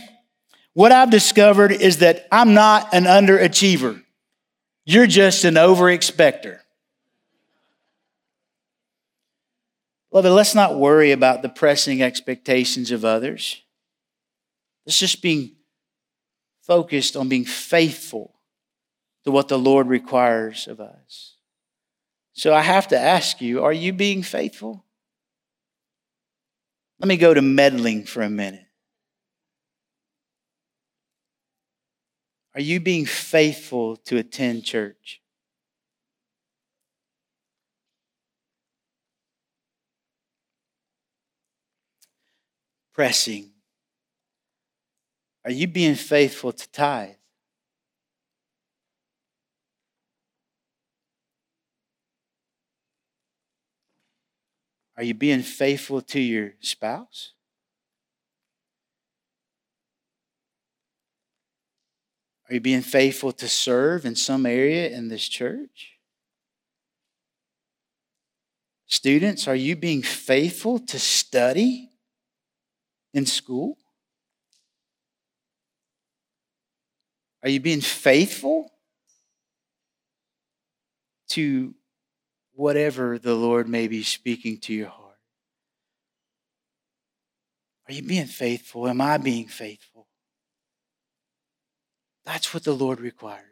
what 0.75 0.92
I've 0.92 1.11
discovered 1.11 1.73
is 1.73 1.99
that 1.99 2.29
I'm 2.31 2.55
not 2.55 2.95
an 2.95 3.05
underachiever. 3.05 4.03
You're 4.85 5.07
just 5.07 5.45
an 5.45 5.55
overexpector. 5.55 6.61
Beloved, 10.11 10.31
let's 10.31 10.55
not 10.55 10.79
worry 10.79 11.11
about 11.11 11.42
the 11.42 11.49
pressing 11.49 12.03
expectations 12.03 12.90
of 12.90 13.05
others. 13.05 13.62
Let's 14.87 14.99
just 14.99 15.21
be 15.21 15.56
focused 16.66 17.16
on 17.16 17.29
being 17.29 17.44
faithful 17.44 18.35
to 19.24 19.31
what 19.31 19.48
the 19.48 19.59
Lord 19.59 19.87
requires 19.87 20.66
of 20.66 20.81
us. 20.81 21.37
So 22.33 22.52
I 22.52 22.62
have 22.62 22.88
to 22.88 22.98
ask 22.98 23.40
you 23.40 23.62
are 23.62 23.72
you 23.72 23.92
being 23.92 24.22
faithful? 24.22 24.85
Let 26.98 27.09
me 27.09 27.16
go 27.16 27.35
to 27.35 27.42
meddling 27.42 28.05
for 28.05 28.22
a 28.22 28.31
minute. 28.31 28.66
Are 32.55 32.61
you 32.61 32.81
being 32.81 33.05
faithful 33.05 33.96
to 33.98 34.16
attend 34.16 34.64
church? 34.64 35.20
Pressing. 42.94 43.56
Are 45.46 45.52
you 45.52 45.68
being 45.68 45.94
faithful 45.94 46.52
to 46.52 46.68
tithe? 46.72 47.14
Are 54.96 55.04
you 55.04 55.14
being 55.14 55.42
faithful 55.42 56.02
to 56.02 56.18
your 56.18 56.54
spouse? 56.59 57.35
Are 62.48 62.54
you 62.54 62.61
being 62.61 62.82
faithful 62.82 63.30
to 63.30 63.46
serve 63.46 64.04
in 64.04 64.16
some 64.16 64.46
area 64.46 64.88
in 64.88 65.06
this 65.06 65.28
church? 65.28 65.92
Students, 68.88 69.46
are 69.46 69.54
you 69.54 69.76
being 69.76 70.02
faithful 70.02 70.80
to 70.80 70.98
study 70.98 71.92
in 73.14 73.26
school? 73.26 73.78
Are 77.42 77.49
you 77.49 77.61
being 77.61 77.81
faithful 77.81 78.70
to 81.31 81.75
whatever 82.55 83.18
the 83.18 83.35
Lord 83.35 83.68
may 83.68 83.88
be 83.88 84.03
speaking 84.03 84.59
to 84.61 84.72
your 84.72 84.88
heart? 84.88 85.18
Are 87.88 87.94
you 87.94 88.03
being 88.03 88.27
faithful? 88.27 88.88
Am 88.88 89.01
I 89.01 89.18
being 89.18 89.46
faithful? 89.46 90.09
That's 92.25 92.53
what 92.53 92.64
the 92.64 92.75
Lord 92.75 93.01
requires. 93.01 93.42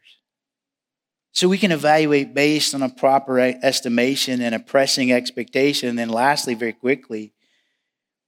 So 1.32 1.48
we 1.48 1.58
can 1.58 1.72
evaluate 1.72 2.34
based 2.34 2.74
on 2.74 2.82
a 2.82 2.88
proper 2.88 3.38
estimation 3.38 4.40
and 4.40 4.54
a 4.54 4.60
pressing 4.60 5.12
expectation. 5.12 5.88
And 5.88 5.98
then, 5.98 6.08
lastly, 6.08 6.54
very 6.54 6.72
quickly, 6.72 7.32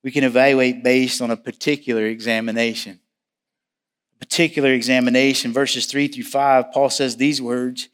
we 0.05 0.11
can 0.11 0.25
evaluate 0.25 0.85
based 0.85 1.21
on 1.21 1.31
a 1.31 1.37
particular 1.37 2.07
examination 2.07 3.01
particular 4.19 4.73
examination, 4.73 5.53
verses 5.53 5.87
3 5.87 6.09
through 6.09 6.25
5, 6.25 6.73
Paul 6.73 6.91
says 6.91 7.17
these 7.17 7.41
words. 7.41 7.89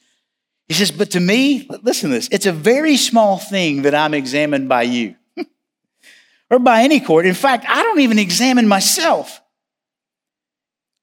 He 0.69 0.75
says, 0.75 0.91
But 0.91 1.11
to 1.13 1.21
me, 1.21 1.69
listen 1.83 2.11
to 2.11 2.17
this, 2.17 2.29
it's 2.31 2.47
a 2.47 2.53
very 2.53 2.97
small 2.97 3.39
thing 3.39 3.83
that 3.83 3.95
I'm 3.95 4.15
examined 4.15 4.69
by 4.69 4.83
you 4.83 5.17
or 6.51 6.59
by 6.59 6.83
any 6.83 7.01
court. 7.01 7.27
In 7.27 7.35
fact, 7.35 7.67
I 7.69 7.83
don't 7.83 8.01
even 8.01 8.19
examine 8.19 8.69
myself. 8.69 9.41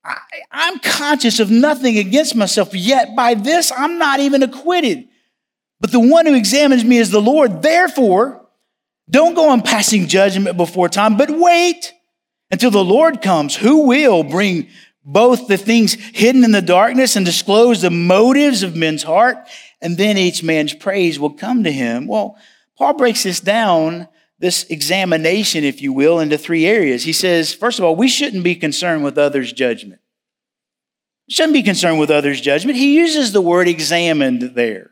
I, 0.03 0.17
I'm 0.51 0.79
conscious 0.79 1.39
of 1.39 1.51
nothing 1.51 1.97
against 1.97 2.36
myself, 2.36 2.73
yet 2.73 3.15
by 3.15 3.34
this 3.34 3.71
I'm 3.75 3.97
not 3.97 4.19
even 4.19 4.43
acquitted. 4.43 5.08
But 5.82 5.91
the 5.91 5.99
one 5.99 6.25
who 6.25 6.36
examines 6.36 6.84
me 6.84 6.97
is 6.97 7.12
the 7.12 7.21
Lord. 7.21 7.62
Therefore, 7.62 8.47
don't 9.10 9.34
go 9.34 9.49
on 9.49 9.62
passing 9.62 10.08
judgment 10.08 10.58
before 10.58 10.89
time, 10.89 11.17
but 11.17 11.29
wait 11.32 11.93
until 12.51 12.71
the 12.71 12.84
Lord 12.84 13.21
comes, 13.21 13.55
who 13.55 13.88
will 13.88 14.23
bring 14.23 14.67
both 15.03 15.47
the 15.47 15.57
things 15.57 15.93
hidden 15.93 16.43
in 16.43 16.51
the 16.51 16.62
darkness 16.62 17.15
and 17.15 17.25
disclose 17.25 17.81
the 17.81 17.89
motives 17.89 18.63
of 18.63 18.75
men's 18.75 19.03
heart, 19.03 19.38
and 19.81 19.97
then 19.97 20.17
each 20.17 20.43
man's 20.43 20.73
praise 20.73 21.19
will 21.19 21.31
come 21.31 21.63
to 21.63 21.71
him. 21.71 22.07
Well, 22.07 22.38
Paul 22.77 22.93
breaks 22.93 23.23
this 23.23 23.39
down, 23.39 24.07
this 24.39 24.63
examination, 24.65 25.63
if 25.63 25.81
you 25.81 25.93
will, 25.93 26.19
into 26.19 26.38
three 26.38 26.65
areas. 26.65 27.03
He 27.03 27.13
says, 27.13 27.53
first 27.53 27.79
of 27.79 27.85
all, 27.85 27.95
we 27.95 28.07
shouldn't 28.07 28.43
be 28.43 28.55
concerned 28.55 29.03
with 29.03 29.17
others' 29.17 29.51
judgment. 29.51 30.01
Shouldn't 31.29 31.53
be 31.53 31.63
concerned 31.63 31.99
with 31.99 32.09
others' 32.09 32.41
judgment. 32.41 32.77
He 32.77 32.95
uses 32.95 33.31
the 33.31 33.41
word 33.41 33.67
examined 33.67 34.41
there. 34.55 34.88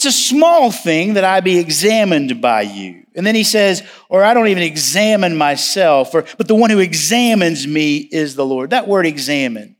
It's 0.00 0.06
a 0.06 0.12
small 0.12 0.72
thing 0.72 1.12
that 1.12 1.24
I 1.24 1.40
be 1.40 1.58
examined 1.58 2.40
by 2.40 2.62
you. 2.62 3.04
And 3.14 3.26
then 3.26 3.34
he 3.34 3.44
says, 3.44 3.86
or 4.08 4.24
I 4.24 4.32
don't 4.32 4.48
even 4.48 4.62
examine 4.62 5.36
myself, 5.36 6.14
or, 6.14 6.24
but 6.38 6.48
the 6.48 6.54
one 6.54 6.70
who 6.70 6.78
examines 6.78 7.66
me 7.66 7.98
is 7.98 8.34
the 8.34 8.46
Lord. 8.46 8.70
That 8.70 8.88
word 8.88 9.04
examine, 9.04 9.76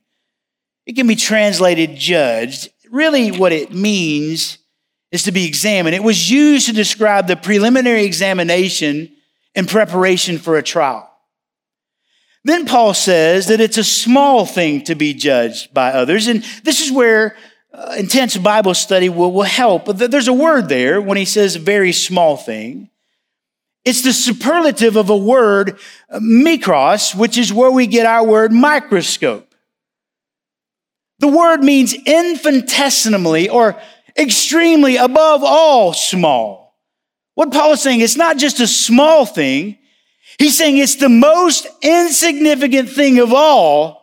it 0.84 0.92
can 0.92 1.06
be 1.06 1.16
translated 1.16 1.96
judged. 1.96 2.68
Really, 2.90 3.30
what 3.30 3.52
it 3.52 3.72
means 3.72 4.58
is 5.10 5.22
to 5.22 5.32
be 5.32 5.46
examined. 5.46 5.94
It 5.94 6.02
was 6.02 6.30
used 6.30 6.66
to 6.66 6.74
describe 6.74 7.26
the 7.26 7.36
preliminary 7.36 8.04
examination 8.04 9.10
in 9.54 9.64
preparation 9.64 10.36
for 10.36 10.58
a 10.58 10.62
trial. 10.62 11.10
Then 12.44 12.66
Paul 12.66 12.92
says 12.92 13.46
that 13.46 13.62
it's 13.62 13.78
a 13.78 13.84
small 13.84 14.44
thing 14.44 14.84
to 14.84 14.94
be 14.94 15.14
judged 15.14 15.72
by 15.72 15.92
others. 15.92 16.26
And 16.26 16.44
this 16.62 16.82
is 16.82 16.92
where 16.92 17.36
uh, 17.72 17.94
intense 17.98 18.36
Bible 18.36 18.74
study 18.74 19.08
will, 19.08 19.32
will 19.32 19.42
help. 19.42 19.86
There's 19.86 20.28
a 20.28 20.32
word 20.32 20.68
there 20.68 21.00
when 21.00 21.16
he 21.16 21.24
says 21.24 21.56
very 21.56 21.92
small 21.92 22.36
thing. 22.36 22.90
It's 23.84 24.02
the 24.02 24.12
superlative 24.12 24.96
of 24.96 25.08
a 25.08 25.16
word, 25.16 25.78
uh, 26.10 26.18
mikros, 26.18 27.14
which 27.14 27.38
is 27.38 27.52
where 27.52 27.70
we 27.70 27.86
get 27.86 28.06
our 28.06 28.26
word 28.26 28.52
microscope. 28.52 29.54
The 31.20 31.28
word 31.28 31.62
means 31.62 31.94
infinitesimally 31.94 33.48
or 33.48 33.80
extremely 34.16 34.96
above 34.96 35.42
all 35.44 35.92
small. 35.92 36.76
What 37.34 37.52
Paul 37.52 37.72
is 37.72 37.82
saying, 37.82 38.00
it's 38.00 38.16
not 38.16 38.36
just 38.36 38.60
a 38.60 38.66
small 38.66 39.24
thing. 39.24 39.78
He's 40.38 40.56
saying 40.56 40.78
it's 40.78 40.96
the 40.96 41.08
most 41.08 41.66
insignificant 41.82 42.90
thing 42.90 43.18
of 43.18 43.32
all 43.32 44.02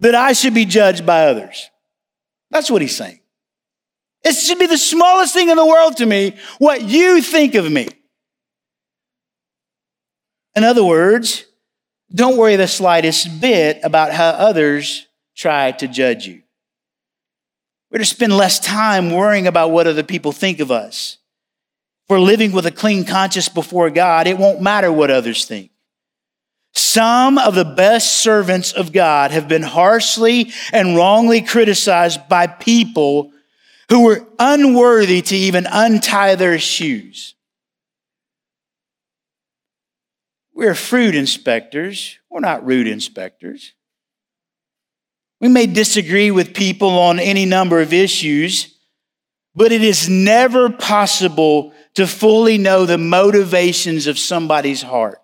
that 0.00 0.14
I 0.14 0.32
should 0.32 0.54
be 0.54 0.64
judged 0.64 1.06
by 1.06 1.26
others. 1.26 1.70
That's 2.54 2.70
what 2.70 2.82
he's 2.82 2.96
saying. 2.96 3.18
It 4.22 4.32
should 4.32 4.60
be 4.60 4.66
the 4.66 4.78
smallest 4.78 5.34
thing 5.34 5.50
in 5.50 5.56
the 5.56 5.66
world 5.66 5.96
to 5.96 6.06
me, 6.06 6.36
what 6.58 6.82
you 6.82 7.20
think 7.20 7.56
of 7.56 7.70
me. 7.70 7.88
In 10.54 10.62
other 10.62 10.84
words, 10.84 11.46
don't 12.14 12.36
worry 12.36 12.54
the 12.54 12.68
slightest 12.68 13.40
bit 13.40 13.80
about 13.82 14.12
how 14.12 14.28
others 14.28 15.08
try 15.34 15.72
to 15.72 15.88
judge 15.88 16.28
you. 16.28 16.42
We're 17.90 17.98
to 17.98 18.04
spend 18.04 18.36
less 18.36 18.60
time 18.60 19.10
worrying 19.10 19.48
about 19.48 19.72
what 19.72 19.88
other 19.88 20.04
people 20.04 20.30
think 20.30 20.60
of 20.60 20.70
us. 20.70 21.18
If 22.04 22.10
we're 22.10 22.20
living 22.20 22.52
with 22.52 22.66
a 22.66 22.70
clean 22.70 23.04
conscience 23.04 23.48
before 23.48 23.90
God, 23.90 24.28
it 24.28 24.38
won't 24.38 24.62
matter 24.62 24.92
what 24.92 25.10
others 25.10 25.44
think. 25.44 25.72
Some 26.74 27.38
of 27.38 27.54
the 27.54 27.64
best 27.64 28.22
servants 28.22 28.72
of 28.72 28.92
God 28.92 29.30
have 29.30 29.46
been 29.46 29.62
harshly 29.62 30.52
and 30.72 30.96
wrongly 30.96 31.40
criticized 31.40 32.28
by 32.28 32.48
people 32.48 33.32
who 33.90 34.04
were 34.04 34.26
unworthy 34.38 35.22
to 35.22 35.36
even 35.36 35.66
untie 35.70 36.34
their 36.34 36.58
shoes. 36.58 37.34
We're 40.52 40.74
fruit 40.74 41.14
inspectors, 41.14 42.18
we're 42.30 42.40
not 42.40 42.66
root 42.66 42.88
inspectors. 42.88 43.72
We 45.40 45.48
may 45.48 45.66
disagree 45.66 46.30
with 46.30 46.54
people 46.54 46.90
on 46.98 47.18
any 47.18 47.44
number 47.44 47.80
of 47.80 47.92
issues, 47.92 48.74
but 49.54 49.72
it 49.72 49.82
is 49.82 50.08
never 50.08 50.70
possible 50.70 51.72
to 51.94 52.06
fully 52.06 52.56
know 52.56 52.86
the 52.86 52.98
motivations 52.98 54.06
of 54.06 54.18
somebody's 54.18 54.82
heart. 54.82 55.20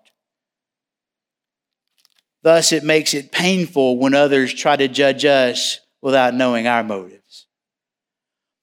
Thus, 2.42 2.72
it 2.72 2.84
makes 2.84 3.12
it 3.14 3.32
painful 3.32 3.98
when 3.98 4.14
others 4.14 4.54
try 4.54 4.76
to 4.76 4.88
judge 4.88 5.24
us 5.24 5.80
without 6.00 6.34
knowing 6.34 6.66
our 6.66 6.82
motives. 6.82 7.46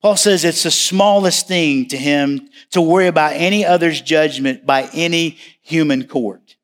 Paul 0.01 0.15
says 0.15 0.45
it's 0.45 0.63
the 0.63 0.71
smallest 0.71 1.47
thing 1.47 1.87
to 1.89 1.97
him 1.97 2.49
to 2.71 2.81
worry 2.81 3.07
about 3.07 3.33
any 3.33 3.65
other's 3.65 3.99
judgment 4.01 4.65
by 4.65 4.89
any 4.93 5.37
human 5.61 6.07
court. 6.07 6.55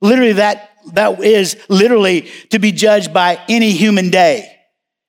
Literally, 0.00 0.34
that, 0.34 0.70
that 0.92 1.20
is 1.20 1.56
literally 1.68 2.30
to 2.50 2.58
be 2.58 2.72
judged 2.72 3.12
by 3.12 3.40
any 3.48 3.72
human 3.72 4.10
day. 4.10 4.52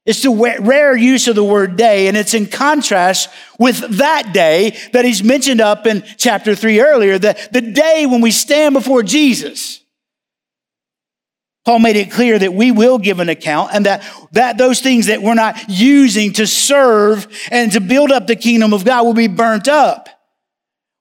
It's 0.05 0.23
the 0.23 0.57
rare 0.61 0.95
use 0.95 1.27
of 1.27 1.35
the 1.35 1.43
word 1.43 1.75
day, 1.75 2.07
and 2.07 2.15
it's 2.15 2.33
in 2.33 2.45
contrast 2.45 3.29
with 3.59 3.79
that 3.97 4.31
day 4.33 4.77
that 4.93 5.03
he's 5.03 5.21
mentioned 5.21 5.59
up 5.59 5.85
in 5.85 6.03
chapter 6.15 6.55
three 6.55 6.79
earlier, 6.79 7.19
the, 7.19 7.37
the 7.51 7.61
day 7.61 8.05
when 8.05 8.21
we 8.21 8.31
stand 8.31 8.73
before 8.73 9.03
Jesus. 9.03 9.81
Paul 11.67 11.79
made 11.79 11.97
it 11.97 12.09
clear 12.09 12.39
that 12.39 12.53
we 12.53 12.71
will 12.71 12.97
give 12.97 13.19
an 13.19 13.27
account 13.27 13.71
and 13.73 13.87
that, 13.87 14.01
that 14.31 14.57
those 14.57 14.79
things 14.79 15.07
that 15.07 15.21
we're 15.21 15.33
not 15.33 15.67
using 15.67 16.31
to 16.31 16.47
serve 16.47 17.27
and 17.51 17.73
to 17.73 17.81
build 17.81 18.09
up 18.09 18.25
the 18.25 18.37
kingdom 18.37 18.73
of 18.73 18.85
God 18.85 19.03
will 19.03 19.13
be 19.13 19.27
burnt 19.27 19.67
up. 19.67 20.07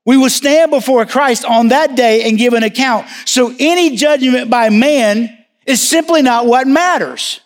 We 0.05 0.17
will 0.17 0.29
stand 0.29 0.73
before 0.73 1.07
Christ 1.07 1.45
on 1.45 1.69
that 1.69 1.95
day 1.95 2.29
and 2.29 2.37
give 2.37 2.53
an 2.53 2.65
account. 2.65 3.07
So 3.27 3.55
any 3.61 3.95
judgment 3.95 4.51
by 4.51 4.71
man 4.71 5.39
is 5.67 5.81
simply 5.81 6.21
not 6.21 6.47
what 6.47 6.67
matters. 6.67 7.41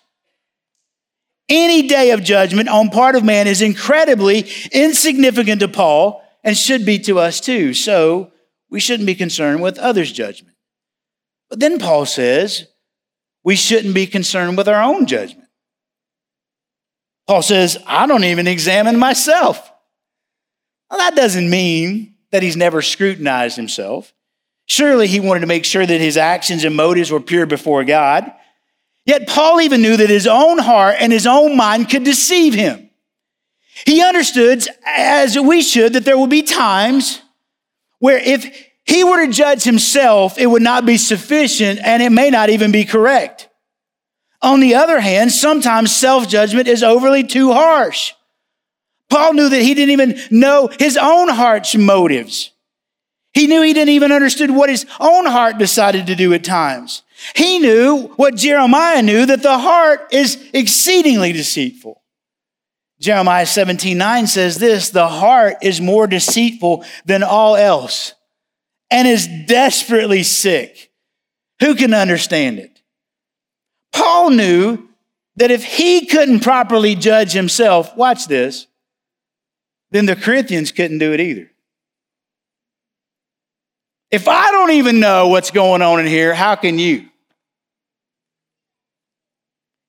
Any 1.50 1.88
day 1.88 2.12
of 2.12 2.24
judgment 2.24 2.70
on 2.70 2.88
part 2.88 3.16
of 3.16 3.22
man 3.22 3.46
is 3.46 3.60
incredibly 3.60 4.50
insignificant 4.72 5.60
to 5.60 5.68
Paul 5.68 6.24
and 6.42 6.56
should 6.56 6.86
be 6.86 6.98
to 7.00 7.18
us 7.18 7.42
too. 7.42 7.74
So 7.74 8.32
we 8.70 8.80
shouldn't 8.80 9.06
be 9.06 9.14
concerned 9.14 9.60
with 9.60 9.78
others' 9.78 10.10
judgment. 10.10 10.56
But 11.50 11.60
then 11.60 11.78
Paul 11.78 12.06
says, 12.06 12.66
we 13.44 13.56
shouldn't 13.56 13.94
be 13.94 14.06
concerned 14.06 14.56
with 14.56 14.68
our 14.68 14.82
own 14.82 15.06
judgment. 15.06 15.48
Paul 17.26 17.42
says, 17.42 17.78
I 17.86 18.06
don't 18.06 18.24
even 18.24 18.46
examine 18.46 18.98
myself. 18.98 19.70
Well, 20.90 20.98
that 20.98 21.14
doesn't 21.14 21.48
mean 21.48 22.16
that 22.32 22.42
he's 22.42 22.56
never 22.56 22.82
scrutinized 22.82 23.56
himself. 23.56 24.12
Surely 24.66 25.06
he 25.06 25.20
wanted 25.20 25.40
to 25.40 25.46
make 25.46 25.64
sure 25.64 25.86
that 25.86 26.00
his 26.00 26.16
actions 26.16 26.64
and 26.64 26.76
motives 26.76 27.10
were 27.10 27.20
pure 27.20 27.46
before 27.46 27.84
God. 27.84 28.30
Yet 29.06 29.28
Paul 29.28 29.60
even 29.60 29.82
knew 29.82 29.96
that 29.96 30.10
his 30.10 30.26
own 30.26 30.58
heart 30.58 30.96
and 31.00 31.12
his 31.12 31.26
own 31.26 31.56
mind 31.56 31.88
could 31.88 32.04
deceive 32.04 32.54
him. 32.54 32.90
He 33.86 34.02
understood, 34.02 34.66
as 34.84 35.38
we 35.38 35.62
should, 35.62 35.94
that 35.94 36.04
there 36.04 36.18
will 36.18 36.26
be 36.26 36.42
times 36.42 37.20
where 37.98 38.18
if 38.18 38.69
he 38.90 39.04
were 39.04 39.24
to 39.24 39.30
judge 39.30 39.62
himself, 39.62 40.36
it 40.36 40.48
would 40.48 40.62
not 40.62 40.84
be 40.84 40.96
sufficient 40.96 41.78
and 41.80 42.02
it 42.02 42.10
may 42.10 42.28
not 42.28 42.50
even 42.50 42.72
be 42.72 42.84
correct. 42.84 43.48
On 44.42 44.58
the 44.58 44.74
other 44.74 44.98
hand, 44.98 45.30
sometimes 45.30 45.94
self 45.94 46.28
judgment 46.28 46.66
is 46.66 46.82
overly 46.82 47.22
too 47.22 47.52
harsh. 47.52 48.14
Paul 49.08 49.34
knew 49.34 49.48
that 49.48 49.62
he 49.62 49.74
didn't 49.74 49.92
even 49.92 50.18
know 50.32 50.68
his 50.76 50.96
own 50.96 51.28
heart's 51.28 51.76
motives. 51.76 52.50
He 53.32 53.46
knew 53.46 53.62
he 53.62 53.74
didn't 53.74 53.94
even 53.94 54.10
understand 54.10 54.56
what 54.56 54.68
his 54.68 54.86
own 54.98 55.24
heart 55.24 55.56
decided 55.56 56.08
to 56.08 56.16
do 56.16 56.34
at 56.34 56.42
times. 56.42 57.04
He 57.36 57.60
knew 57.60 58.08
what 58.16 58.34
Jeremiah 58.34 59.02
knew 59.02 59.24
that 59.24 59.44
the 59.44 59.58
heart 59.58 60.08
is 60.10 60.50
exceedingly 60.52 61.32
deceitful. 61.32 62.02
Jeremiah 62.98 63.46
17 63.46 63.96
9 63.96 64.26
says 64.26 64.58
this 64.58 64.90
the 64.90 65.06
heart 65.06 65.58
is 65.62 65.80
more 65.80 66.08
deceitful 66.08 66.84
than 67.04 67.22
all 67.22 67.54
else 67.54 68.14
and 68.90 69.06
is 69.06 69.28
desperately 69.46 70.22
sick. 70.22 70.90
Who 71.60 71.74
can 71.74 71.94
understand 71.94 72.58
it? 72.58 72.82
Paul 73.92 74.30
knew 74.30 74.88
that 75.36 75.50
if 75.50 75.64
he 75.64 76.06
couldn't 76.06 76.40
properly 76.40 76.94
judge 76.94 77.32
himself, 77.32 77.96
watch 77.96 78.26
this, 78.26 78.66
then 79.90 80.06
the 80.06 80.16
Corinthians 80.16 80.72
couldn't 80.72 80.98
do 80.98 81.12
it 81.12 81.20
either. 81.20 81.50
If 84.10 84.26
I 84.26 84.50
don't 84.50 84.72
even 84.72 84.98
know 84.98 85.28
what's 85.28 85.50
going 85.50 85.82
on 85.82 86.00
in 86.00 86.06
here, 86.06 86.34
how 86.34 86.56
can 86.56 86.78
you? 86.78 87.08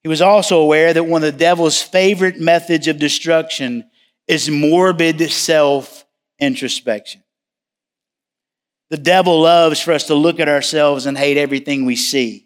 He 0.03 0.09
was 0.09 0.21
also 0.21 0.59
aware 0.59 0.93
that 0.93 1.03
one 1.03 1.23
of 1.23 1.31
the 1.31 1.37
devil's 1.37 1.81
favorite 1.81 2.39
methods 2.39 2.87
of 2.87 2.97
destruction 2.97 3.89
is 4.27 4.49
morbid 4.49 5.31
self 5.31 6.05
introspection. 6.39 7.23
The 8.91 8.97
devil 8.97 9.39
loves 9.39 9.79
for 9.79 9.93
us 9.93 10.07
to 10.07 10.15
look 10.15 10.41
at 10.41 10.49
ourselves 10.49 11.05
and 11.05 11.17
hate 11.17 11.37
everything 11.37 11.85
we 11.85 11.95
see, 11.95 12.45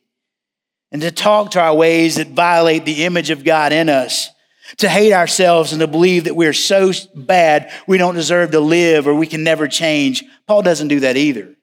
and 0.91 1.01
to 1.01 1.09
talk 1.09 1.51
to 1.51 1.59
our 1.59 1.73
ways 1.73 2.17
that 2.17 2.27
violate 2.27 2.85
the 2.85 3.03
image 3.03 3.31
of 3.31 3.43
God 3.43 3.73
in 3.73 3.89
us, 3.89 4.29
to 4.77 4.87
hate 4.87 5.11
ourselves 5.11 5.71
and 5.73 5.79
to 5.79 5.87
believe 5.87 6.25
that 6.25 6.35
we're 6.35 6.53
so 6.53 6.91
bad 7.15 7.71
we 7.87 7.97
don't 7.97 8.13
deserve 8.13 8.51
to 8.51 8.59
live 8.59 9.07
or 9.07 9.15
we 9.15 9.25
can 9.25 9.43
never 9.43 9.67
change. 9.67 10.23
Paul 10.45 10.61
doesn't 10.61 10.87
do 10.87 10.99
that 10.99 11.17
either. 11.17 11.55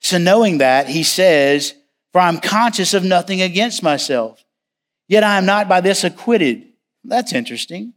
So, 0.00 0.18
knowing 0.18 0.58
that, 0.58 0.88
he 0.88 1.04
says, 1.04 1.72
For 2.10 2.20
I'm 2.20 2.40
conscious 2.40 2.92
of 2.92 3.04
nothing 3.04 3.40
against 3.40 3.84
myself, 3.84 4.44
yet 5.06 5.22
I 5.22 5.38
am 5.38 5.46
not 5.46 5.68
by 5.68 5.80
this 5.80 6.02
acquitted. 6.02 6.72
That's 7.04 7.32
interesting. 7.32 7.94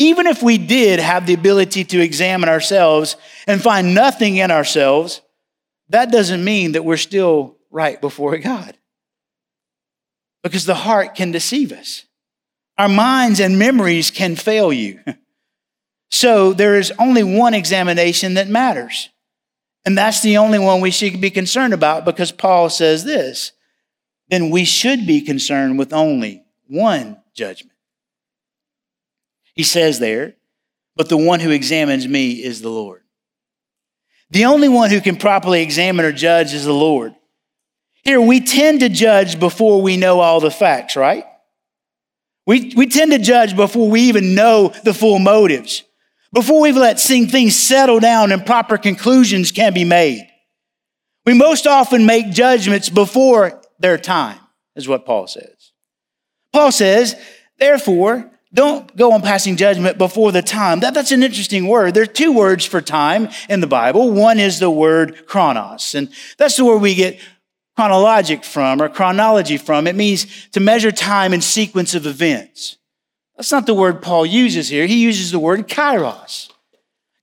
Even 0.00 0.26
if 0.26 0.42
we 0.42 0.56
did 0.56 0.98
have 0.98 1.26
the 1.26 1.34
ability 1.34 1.84
to 1.84 2.00
examine 2.00 2.48
ourselves 2.48 3.16
and 3.46 3.62
find 3.62 3.94
nothing 3.94 4.38
in 4.38 4.50
ourselves, 4.50 5.20
that 5.90 6.10
doesn't 6.10 6.42
mean 6.42 6.72
that 6.72 6.86
we're 6.86 6.96
still 6.96 7.58
right 7.70 8.00
before 8.00 8.38
God. 8.38 8.78
Because 10.42 10.64
the 10.64 10.74
heart 10.74 11.14
can 11.14 11.32
deceive 11.32 11.70
us. 11.70 12.06
Our 12.78 12.88
minds 12.88 13.40
and 13.40 13.58
memories 13.58 14.10
can 14.10 14.36
fail 14.36 14.72
you. 14.72 15.00
So 16.12 16.52
there 16.52 16.76
is 16.76 16.92
only 16.98 17.22
one 17.22 17.54
examination 17.54 18.34
that 18.34 18.48
matters. 18.48 19.10
And 19.84 19.96
that's 19.96 20.22
the 20.22 20.38
only 20.38 20.58
one 20.58 20.80
we 20.80 20.90
should 20.90 21.20
be 21.20 21.30
concerned 21.30 21.72
about 21.72 22.04
because 22.04 22.32
Paul 22.32 22.68
says 22.68 23.04
this. 23.04 23.52
Then 24.28 24.50
we 24.50 24.64
should 24.64 25.06
be 25.06 25.20
concerned 25.20 25.78
with 25.78 25.92
only 25.92 26.44
one 26.66 27.22
judgment. 27.32 27.76
He 29.60 29.64
says 29.64 29.98
there, 29.98 30.36
but 30.96 31.10
the 31.10 31.18
one 31.18 31.38
who 31.38 31.50
examines 31.50 32.08
me 32.08 32.30
is 32.30 32.62
the 32.62 32.70
Lord. 32.70 33.02
The 34.30 34.46
only 34.46 34.70
one 34.70 34.88
who 34.88 35.02
can 35.02 35.16
properly 35.16 35.60
examine 35.60 36.06
or 36.06 36.12
judge 36.12 36.54
is 36.54 36.64
the 36.64 36.72
Lord. 36.72 37.14
Here, 38.02 38.22
we 38.22 38.40
tend 38.40 38.80
to 38.80 38.88
judge 38.88 39.38
before 39.38 39.82
we 39.82 39.98
know 39.98 40.20
all 40.20 40.40
the 40.40 40.50
facts, 40.50 40.96
right? 40.96 41.26
We, 42.46 42.72
we 42.74 42.86
tend 42.86 43.12
to 43.12 43.18
judge 43.18 43.54
before 43.54 43.90
we 43.90 44.00
even 44.04 44.34
know 44.34 44.72
the 44.82 44.94
full 44.94 45.18
motives, 45.18 45.84
before 46.32 46.62
we've 46.62 46.74
let 46.74 46.98
things 46.98 47.54
settle 47.54 48.00
down 48.00 48.32
and 48.32 48.46
proper 48.46 48.78
conclusions 48.78 49.52
can 49.52 49.74
be 49.74 49.84
made. 49.84 50.26
We 51.26 51.34
most 51.34 51.66
often 51.66 52.06
make 52.06 52.30
judgments 52.30 52.88
before 52.88 53.60
their 53.78 53.98
time, 53.98 54.40
is 54.74 54.88
what 54.88 55.04
Paul 55.04 55.26
says. 55.26 55.72
Paul 56.50 56.72
says, 56.72 57.14
therefore, 57.58 58.30
don't 58.52 58.94
go 58.96 59.12
on 59.12 59.22
passing 59.22 59.56
judgment 59.56 59.96
before 59.96 60.32
the 60.32 60.42
time. 60.42 60.80
That, 60.80 60.94
that's 60.94 61.12
an 61.12 61.22
interesting 61.22 61.68
word. 61.68 61.94
There 61.94 62.02
are 62.02 62.06
two 62.06 62.32
words 62.32 62.64
for 62.64 62.80
time 62.80 63.28
in 63.48 63.60
the 63.60 63.66
Bible. 63.66 64.10
One 64.10 64.40
is 64.40 64.58
the 64.58 64.70
word 64.70 65.26
chronos, 65.26 65.94
and 65.94 66.08
that's 66.36 66.56
the 66.56 66.64
word 66.64 66.78
we 66.78 66.94
get 66.94 67.20
chronologic 67.76 68.44
from 68.44 68.82
or 68.82 68.88
chronology 68.88 69.56
from. 69.56 69.86
It 69.86 69.94
means 69.94 70.48
to 70.50 70.60
measure 70.60 70.90
time 70.90 71.32
in 71.32 71.40
sequence 71.40 71.94
of 71.94 72.06
events. 72.06 72.76
That's 73.36 73.52
not 73.52 73.66
the 73.66 73.74
word 73.74 74.02
Paul 74.02 74.26
uses 74.26 74.68
here. 74.68 74.86
He 74.86 75.00
uses 75.00 75.30
the 75.30 75.38
word 75.38 75.68
kairos. 75.68 76.50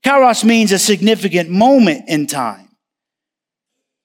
Kairos 0.04 0.44
means 0.44 0.72
a 0.72 0.80
significant 0.80 1.50
moment 1.50 2.08
in 2.08 2.26
time. 2.26 2.66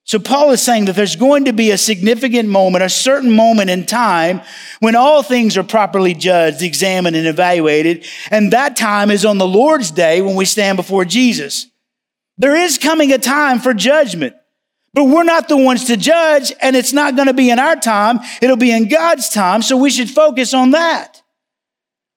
So 0.04 0.18
Paul 0.18 0.50
is 0.50 0.60
saying 0.60 0.86
that 0.86 0.96
there's 0.96 1.16
going 1.16 1.44
to 1.44 1.52
be 1.52 1.70
a 1.70 1.78
significant 1.78 2.48
moment, 2.48 2.84
a 2.84 2.88
certain 2.88 3.30
moment 3.30 3.70
in 3.70 3.86
time 3.86 4.42
when 4.80 4.96
all 4.96 5.22
things 5.22 5.56
are 5.56 5.62
properly 5.62 6.12
judged, 6.12 6.60
examined, 6.60 7.14
and 7.14 7.26
evaluated. 7.26 8.04
And 8.30 8.52
that 8.52 8.76
time 8.76 9.10
is 9.10 9.24
on 9.24 9.38
the 9.38 9.46
Lord's 9.46 9.90
day 9.90 10.20
when 10.20 10.34
we 10.34 10.44
stand 10.44 10.76
before 10.76 11.04
Jesus. 11.04 11.68
There 12.36 12.56
is 12.56 12.78
coming 12.78 13.12
a 13.12 13.18
time 13.18 13.60
for 13.60 13.72
judgment. 13.72 14.34
But 14.94 15.04
we're 15.04 15.22
not 15.22 15.48
the 15.48 15.56
ones 15.56 15.86
to 15.86 15.96
judge, 15.96 16.52
and 16.60 16.76
it's 16.76 16.92
not 16.92 17.16
going 17.16 17.28
to 17.28 17.32
be 17.32 17.48
in 17.48 17.58
our 17.58 17.76
time. 17.76 18.20
It'll 18.42 18.58
be 18.58 18.72
in 18.72 18.88
God's 18.88 19.30
time, 19.30 19.62
so 19.62 19.76
we 19.76 19.88
should 19.88 20.10
focus 20.10 20.52
on 20.52 20.72
that. 20.72 21.22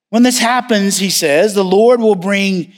When 0.09 0.23
this 0.23 0.39
happens, 0.39 0.97
he 0.97 1.09
says, 1.09 1.53
the 1.53 1.63
Lord 1.63 2.01
will 2.01 2.15
bring 2.15 2.73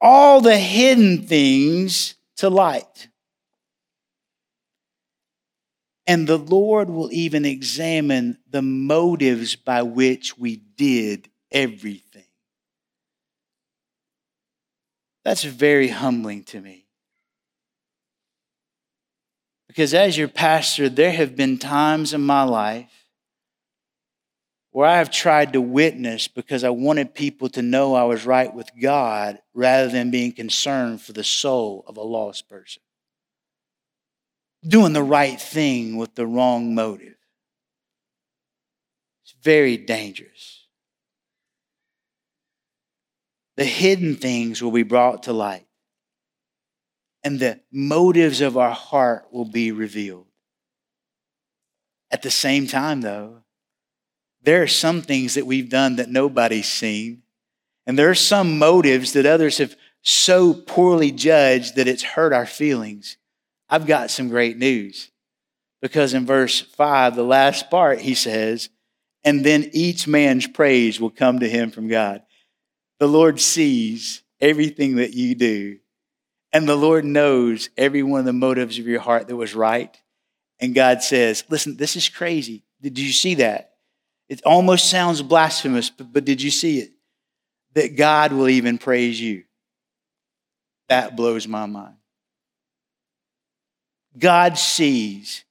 all 0.00 0.40
the 0.40 0.56
hidden 0.56 1.26
things 1.26 2.14
to 2.36 2.48
light. 2.48 3.08
And 6.06 6.26
the 6.26 6.38
Lord 6.38 6.90
will 6.90 7.10
even 7.12 7.44
examine 7.44 8.38
the 8.50 8.62
motives 8.62 9.56
by 9.56 9.82
which 9.82 10.36
we 10.36 10.56
did 10.56 11.28
everything. 11.50 12.24
That's 15.24 15.44
very 15.44 15.88
humbling 15.88 16.44
to 16.44 16.60
me. 16.60 16.84
Because 19.66 19.92
as 19.92 20.16
your 20.16 20.28
pastor, 20.28 20.88
there 20.88 21.10
have 21.10 21.34
been 21.34 21.58
times 21.58 22.14
in 22.14 22.20
my 22.20 22.44
life 22.44 22.90
where 24.70 24.86
I 24.86 24.98
have 24.98 25.10
tried 25.10 25.52
to 25.54 25.60
witness 25.60 26.28
because 26.28 26.62
I 26.64 26.70
wanted 26.70 27.12
people 27.14 27.48
to 27.50 27.62
know 27.62 27.94
I 27.94 28.04
was 28.04 28.24
right 28.24 28.54
with 28.54 28.70
God 28.80 29.38
rather 29.52 29.88
than 29.88 30.12
being 30.12 30.32
concerned 30.32 31.00
for 31.00 31.12
the 31.12 31.24
soul 31.24 31.84
of 31.88 31.96
a 31.96 32.02
lost 32.02 32.48
person. 32.48 32.83
Doing 34.66 34.92
the 34.92 35.02
right 35.02 35.40
thing 35.40 35.96
with 35.96 36.14
the 36.14 36.26
wrong 36.26 36.74
motive. 36.74 37.16
It's 39.22 39.34
very 39.42 39.76
dangerous. 39.76 40.66
The 43.56 43.64
hidden 43.64 44.16
things 44.16 44.62
will 44.62 44.72
be 44.72 44.82
brought 44.82 45.24
to 45.24 45.32
light 45.32 45.66
and 47.24 47.40
the 47.40 47.58
motives 47.72 48.42
of 48.42 48.58
our 48.58 48.70
heart 48.70 49.26
will 49.32 49.46
be 49.46 49.72
revealed. 49.72 50.26
At 52.10 52.20
the 52.20 52.30
same 52.30 52.66
time, 52.66 53.00
though, 53.00 53.38
there 54.42 54.62
are 54.62 54.68
some 54.68 55.00
things 55.00 55.34
that 55.34 55.46
we've 55.46 55.70
done 55.70 55.96
that 55.96 56.10
nobody's 56.10 56.68
seen, 56.68 57.22
and 57.86 57.98
there 57.98 58.10
are 58.10 58.14
some 58.14 58.58
motives 58.58 59.14
that 59.14 59.24
others 59.24 59.56
have 59.56 59.74
so 60.02 60.52
poorly 60.52 61.10
judged 61.10 61.76
that 61.76 61.88
it's 61.88 62.02
hurt 62.02 62.34
our 62.34 62.46
feelings. 62.46 63.16
I've 63.74 63.86
got 63.86 64.12
some 64.12 64.28
great 64.28 64.56
news 64.56 65.10
because 65.82 66.14
in 66.14 66.26
verse 66.26 66.60
5, 66.60 67.16
the 67.16 67.24
last 67.24 67.70
part, 67.70 67.98
he 67.98 68.14
says, 68.14 68.68
and 69.24 69.44
then 69.44 69.68
each 69.72 70.06
man's 70.06 70.46
praise 70.46 71.00
will 71.00 71.10
come 71.10 71.40
to 71.40 71.48
him 71.48 71.72
from 71.72 71.88
God. 71.88 72.22
The 73.00 73.08
Lord 73.08 73.40
sees 73.40 74.22
everything 74.40 74.96
that 74.96 75.14
you 75.14 75.34
do 75.34 75.78
and 76.52 76.68
the 76.68 76.76
Lord 76.76 77.04
knows 77.04 77.68
every 77.76 78.04
one 78.04 78.20
of 78.20 78.26
the 78.26 78.32
motives 78.32 78.78
of 78.78 78.86
your 78.86 79.00
heart 79.00 79.26
that 79.26 79.34
was 79.34 79.56
right. 79.56 80.00
And 80.60 80.72
God 80.72 81.02
says, 81.02 81.42
Listen, 81.48 81.76
this 81.76 81.96
is 81.96 82.08
crazy. 82.08 82.62
Did 82.80 82.96
you 82.96 83.10
see 83.10 83.34
that? 83.34 83.72
It 84.28 84.40
almost 84.46 84.88
sounds 84.88 85.20
blasphemous, 85.20 85.90
but, 85.90 86.12
but 86.12 86.24
did 86.24 86.40
you 86.40 86.52
see 86.52 86.78
it? 86.78 86.90
That 87.72 87.96
God 87.96 88.32
will 88.32 88.48
even 88.48 88.78
praise 88.78 89.20
you. 89.20 89.42
That 90.88 91.16
blows 91.16 91.48
my 91.48 91.66
mind. 91.66 91.96
God 94.16 94.58
sees, 94.58 95.44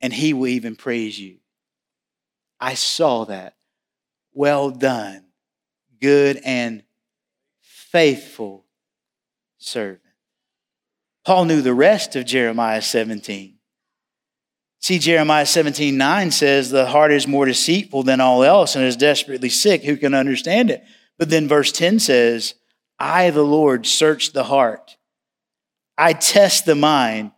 and 0.00 0.12
He 0.12 0.32
will 0.32 0.48
even 0.48 0.76
praise 0.76 1.18
you. 1.18 1.36
I 2.58 2.74
saw 2.74 3.24
that. 3.24 3.56
Well 4.32 4.70
done, 4.70 5.24
good 6.00 6.40
and 6.44 6.84
faithful 7.60 8.64
servant. 9.58 10.00
Paul 11.24 11.46
knew 11.46 11.62
the 11.62 11.74
rest 11.74 12.16
of 12.16 12.26
Jeremiah 12.26 12.82
17. 12.82 13.56
See, 14.82 14.98
Jeremiah 14.98 15.44
17, 15.44 15.96
9 15.96 16.30
says, 16.30 16.70
The 16.70 16.86
heart 16.86 17.12
is 17.12 17.28
more 17.28 17.44
deceitful 17.44 18.02
than 18.04 18.20
all 18.20 18.42
else 18.42 18.76
and 18.76 18.84
is 18.84 18.96
desperately 18.96 19.50
sick. 19.50 19.84
Who 19.84 19.96
can 19.96 20.14
understand 20.14 20.70
it? 20.70 20.84
But 21.18 21.28
then 21.28 21.48
verse 21.48 21.70
10 21.70 21.98
says, 21.98 22.54
I, 22.98 23.30
the 23.30 23.42
Lord, 23.42 23.86
search 23.86 24.32
the 24.32 24.44
heart. 24.44 24.96
I 25.98 26.14
test 26.14 26.64
the 26.64 26.74
mind 26.74 27.32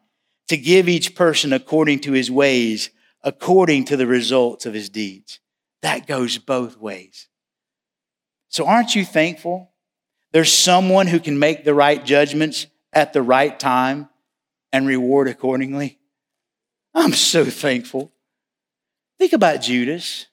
to 0.52 0.58
give 0.58 0.86
each 0.86 1.14
person 1.14 1.50
according 1.50 2.00
to 2.00 2.12
his 2.12 2.30
ways, 2.30 2.90
according 3.22 3.86
to 3.86 3.96
the 3.96 4.06
results 4.06 4.66
of 4.66 4.74
his 4.74 4.90
deeds. 4.90 5.40
That 5.80 6.06
goes 6.06 6.36
both 6.36 6.76
ways. 6.76 7.26
So 8.48 8.66
aren't 8.66 8.94
you 8.94 9.06
thankful 9.06 9.72
there's 10.32 10.52
someone 10.52 11.06
who 11.06 11.20
can 11.20 11.38
make 11.38 11.64
the 11.64 11.72
right 11.72 12.04
judgments 12.04 12.66
at 12.92 13.14
the 13.14 13.22
right 13.22 13.58
time 13.58 14.10
and 14.74 14.86
reward 14.86 15.26
accordingly. 15.26 15.98
I'm 16.94 17.14
so 17.14 17.46
thankful. 17.46 18.12
Think 19.18 19.32
about 19.32 19.62
Judas. 19.62 20.26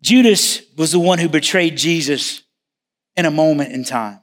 Judas 0.00 0.62
was 0.74 0.92
the 0.92 0.98
one 0.98 1.18
who 1.18 1.28
betrayed 1.28 1.76
Jesus 1.76 2.44
in 3.14 3.26
a 3.26 3.30
moment 3.30 3.72
in 3.72 3.84
time. 3.84 4.20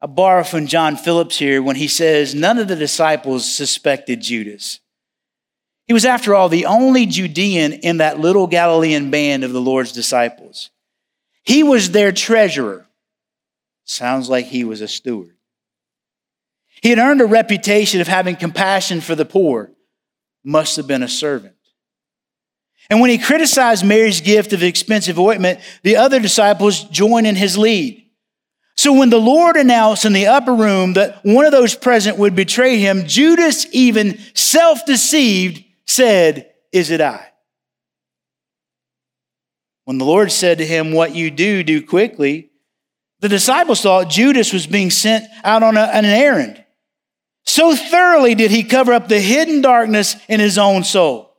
I 0.00 0.06
borrow 0.06 0.44
from 0.44 0.66
John 0.66 0.96
Phillips 0.96 1.38
here 1.38 1.62
when 1.62 1.76
he 1.76 1.88
says, 1.88 2.34
None 2.34 2.58
of 2.58 2.68
the 2.68 2.76
disciples 2.76 3.52
suspected 3.52 4.20
Judas. 4.20 4.80
He 5.86 5.92
was, 5.92 6.04
after 6.04 6.34
all, 6.34 6.48
the 6.48 6.66
only 6.66 7.06
Judean 7.06 7.72
in 7.72 7.96
that 7.96 8.20
little 8.20 8.46
Galilean 8.46 9.10
band 9.10 9.42
of 9.42 9.52
the 9.52 9.60
Lord's 9.60 9.90
disciples. 9.90 10.70
He 11.42 11.62
was 11.62 11.90
their 11.90 12.12
treasurer. 12.12 12.86
Sounds 13.84 14.28
like 14.28 14.46
he 14.46 14.64
was 14.64 14.82
a 14.82 14.88
steward. 14.88 15.34
He 16.82 16.90
had 16.90 16.98
earned 16.98 17.22
a 17.22 17.26
reputation 17.26 18.00
of 18.00 18.06
having 18.06 18.36
compassion 18.36 19.00
for 19.00 19.14
the 19.14 19.24
poor. 19.24 19.72
Must 20.44 20.76
have 20.76 20.86
been 20.86 21.02
a 21.02 21.08
servant. 21.08 21.56
And 22.90 23.00
when 23.00 23.10
he 23.10 23.18
criticized 23.18 23.84
Mary's 23.84 24.20
gift 24.20 24.52
of 24.52 24.62
expensive 24.62 25.18
ointment, 25.18 25.60
the 25.82 25.96
other 25.96 26.20
disciples 26.20 26.84
joined 26.84 27.26
in 27.26 27.34
his 27.34 27.58
lead. 27.58 28.07
So 28.78 28.92
when 28.92 29.10
the 29.10 29.18
Lord 29.18 29.56
announced 29.56 30.04
in 30.04 30.12
the 30.12 30.28
upper 30.28 30.54
room 30.54 30.92
that 30.92 31.24
one 31.24 31.44
of 31.44 31.50
those 31.50 31.74
present 31.74 32.16
would 32.16 32.36
betray 32.36 32.78
him, 32.78 33.08
Judas, 33.08 33.66
even 33.72 34.20
self 34.34 34.86
deceived, 34.86 35.64
said, 35.84 36.52
Is 36.70 36.92
it 36.92 37.00
I? 37.00 37.26
When 39.84 39.98
the 39.98 40.04
Lord 40.04 40.30
said 40.30 40.58
to 40.58 40.64
him, 40.64 40.92
What 40.92 41.12
you 41.12 41.28
do, 41.32 41.64
do 41.64 41.84
quickly, 41.84 42.52
the 43.18 43.28
disciples 43.28 43.80
thought 43.80 44.10
Judas 44.10 44.52
was 44.52 44.68
being 44.68 44.92
sent 44.92 45.24
out 45.42 45.64
on, 45.64 45.76
a, 45.76 45.80
an 45.80 46.04
errand. 46.04 46.64
So 47.46 47.74
thoroughly 47.74 48.36
did 48.36 48.52
he 48.52 48.62
cover 48.62 48.92
up 48.92 49.08
the 49.08 49.18
hidden 49.18 49.60
darkness 49.60 50.14
in 50.28 50.38
his 50.38 50.56
own 50.56 50.84
soul. 50.84 51.36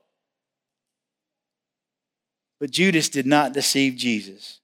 But 2.60 2.72
Judas 2.72 3.08
did 3.08 3.26
not 3.26 3.54
deceive 3.54 3.96
Jesus. 3.96 4.59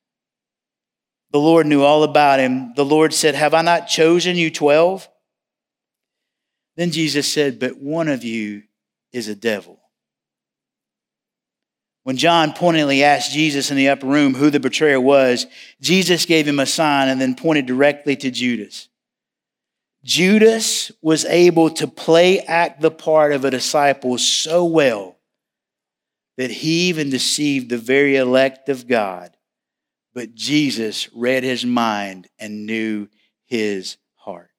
The 1.36 1.42
Lord 1.42 1.68
knew 1.68 1.84
all 1.84 2.04
about 2.04 2.40
him. 2.40 2.72
The 2.78 2.86
Lord 2.86 3.14
said, 3.14 3.36
Have 3.36 3.54
I 3.54 3.62
not 3.62 3.90
chosen 3.90 4.38
you 4.38 4.50
12? 4.50 5.10
Then 6.78 6.92
Jesus 6.92 7.28
said, 7.28 7.60
But 7.60 7.78
one 7.78 8.08
of 8.08 8.24
you 8.24 8.64
is 9.12 9.28
a 9.28 9.36
devil. 9.36 9.78
When 12.04 12.16
John 12.16 12.54
pointedly 12.54 13.04
asked 13.04 13.34
Jesus 13.34 13.70
in 13.70 13.76
the 13.76 13.90
upper 13.90 14.08
room 14.08 14.34
who 14.34 14.50
the 14.50 14.62
betrayer 14.62 15.02
was, 15.02 15.46
Jesus 15.82 16.26
gave 16.26 16.48
him 16.48 16.62
a 16.62 16.66
sign 16.66 17.10
and 17.10 17.20
then 17.20 17.36
pointed 17.36 17.66
directly 17.66 18.16
to 18.16 18.32
Judas. 18.32 18.88
Judas 20.06 20.90
was 21.02 21.26
able 21.26 21.70
to 21.72 21.86
play 21.86 22.40
act 22.40 22.80
the 22.80 22.92
part 22.92 23.34
of 23.34 23.44
a 23.44 23.52
disciple 23.52 24.18
so 24.18 24.64
well 24.64 25.18
that 26.38 26.50
he 26.50 26.88
even 26.88 27.10
deceived 27.10 27.70
the 27.70 27.78
very 27.78 28.16
elect 28.16 28.70
of 28.70 28.88
God. 28.88 29.35
But 30.16 30.34
Jesus 30.34 31.10
read 31.14 31.44
his 31.44 31.66
mind 31.66 32.30
and 32.40 32.66
knew 32.66 33.10
his 33.44 33.98
heart. 34.16 34.50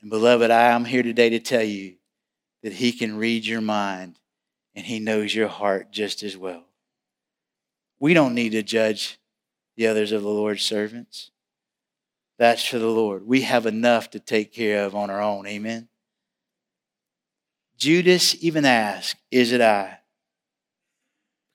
And 0.00 0.08
beloved, 0.08 0.50
I 0.52 0.68
am 0.68 0.84
here 0.84 1.02
today 1.02 1.30
to 1.30 1.40
tell 1.40 1.64
you 1.64 1.96
that 2.62 2.72
he 2.72 2.92
can 2.92 3.18
read 3.18 3.44
your 3.44 3.60
mind 3.60 4.20
and 4.76 4.86
he 4.86 5.00
knows 5.00 5.34
your 5.34 5.48
heart 5.48 5.90
just 5.90 6.22
as 6.22 6.36
well. 6.36 6.64
We 7.98 8.14
don't 8.14 8.34
need 8.34 8.52
to 8.52 8.62
judge 8.62 9.18
the 9.76 9.88
others 9.88 10.12
of 10.12 10.22
the 10.22 10.28
Lord's 10.28 10.62
servants. 10.62 11.32
That's 12.38 12.64
for 12.64 12.78
the 12.78 12.86
Lord. 12.86 13.26
We 13.26 13.40
have 13.40 13.66
enough 13.66 14.10
to 14.10 14.20
take 14.20 14.52
care 14.52 14.84
of 14.84 14.94
on 14.94 15.10
our 15.10 15.20
own. 15.20 15.48
Amen. 15.48 15.88
Judas 17.76 18.36
even 18.40 18.64
asked, 18.64 19.16
Is 19.32 19.50
it 19.50 19.60
I? 19.60 19.98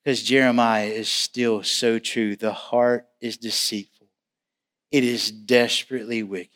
Because 0.04 0.24
Jeremiah 0.24 0.86
is 0.86 1.10
still 1.10 1.64
so 1.64 2.00
true. 2.00 2.36
The 2.36 2.54
heart 2.54 3.06
is 3.22 3.38
deceitful, 3.38 4.08
it 4.92 5.04
is 5.04 5.32
desperately 5.32 6.24
wicked. 6.24 6.56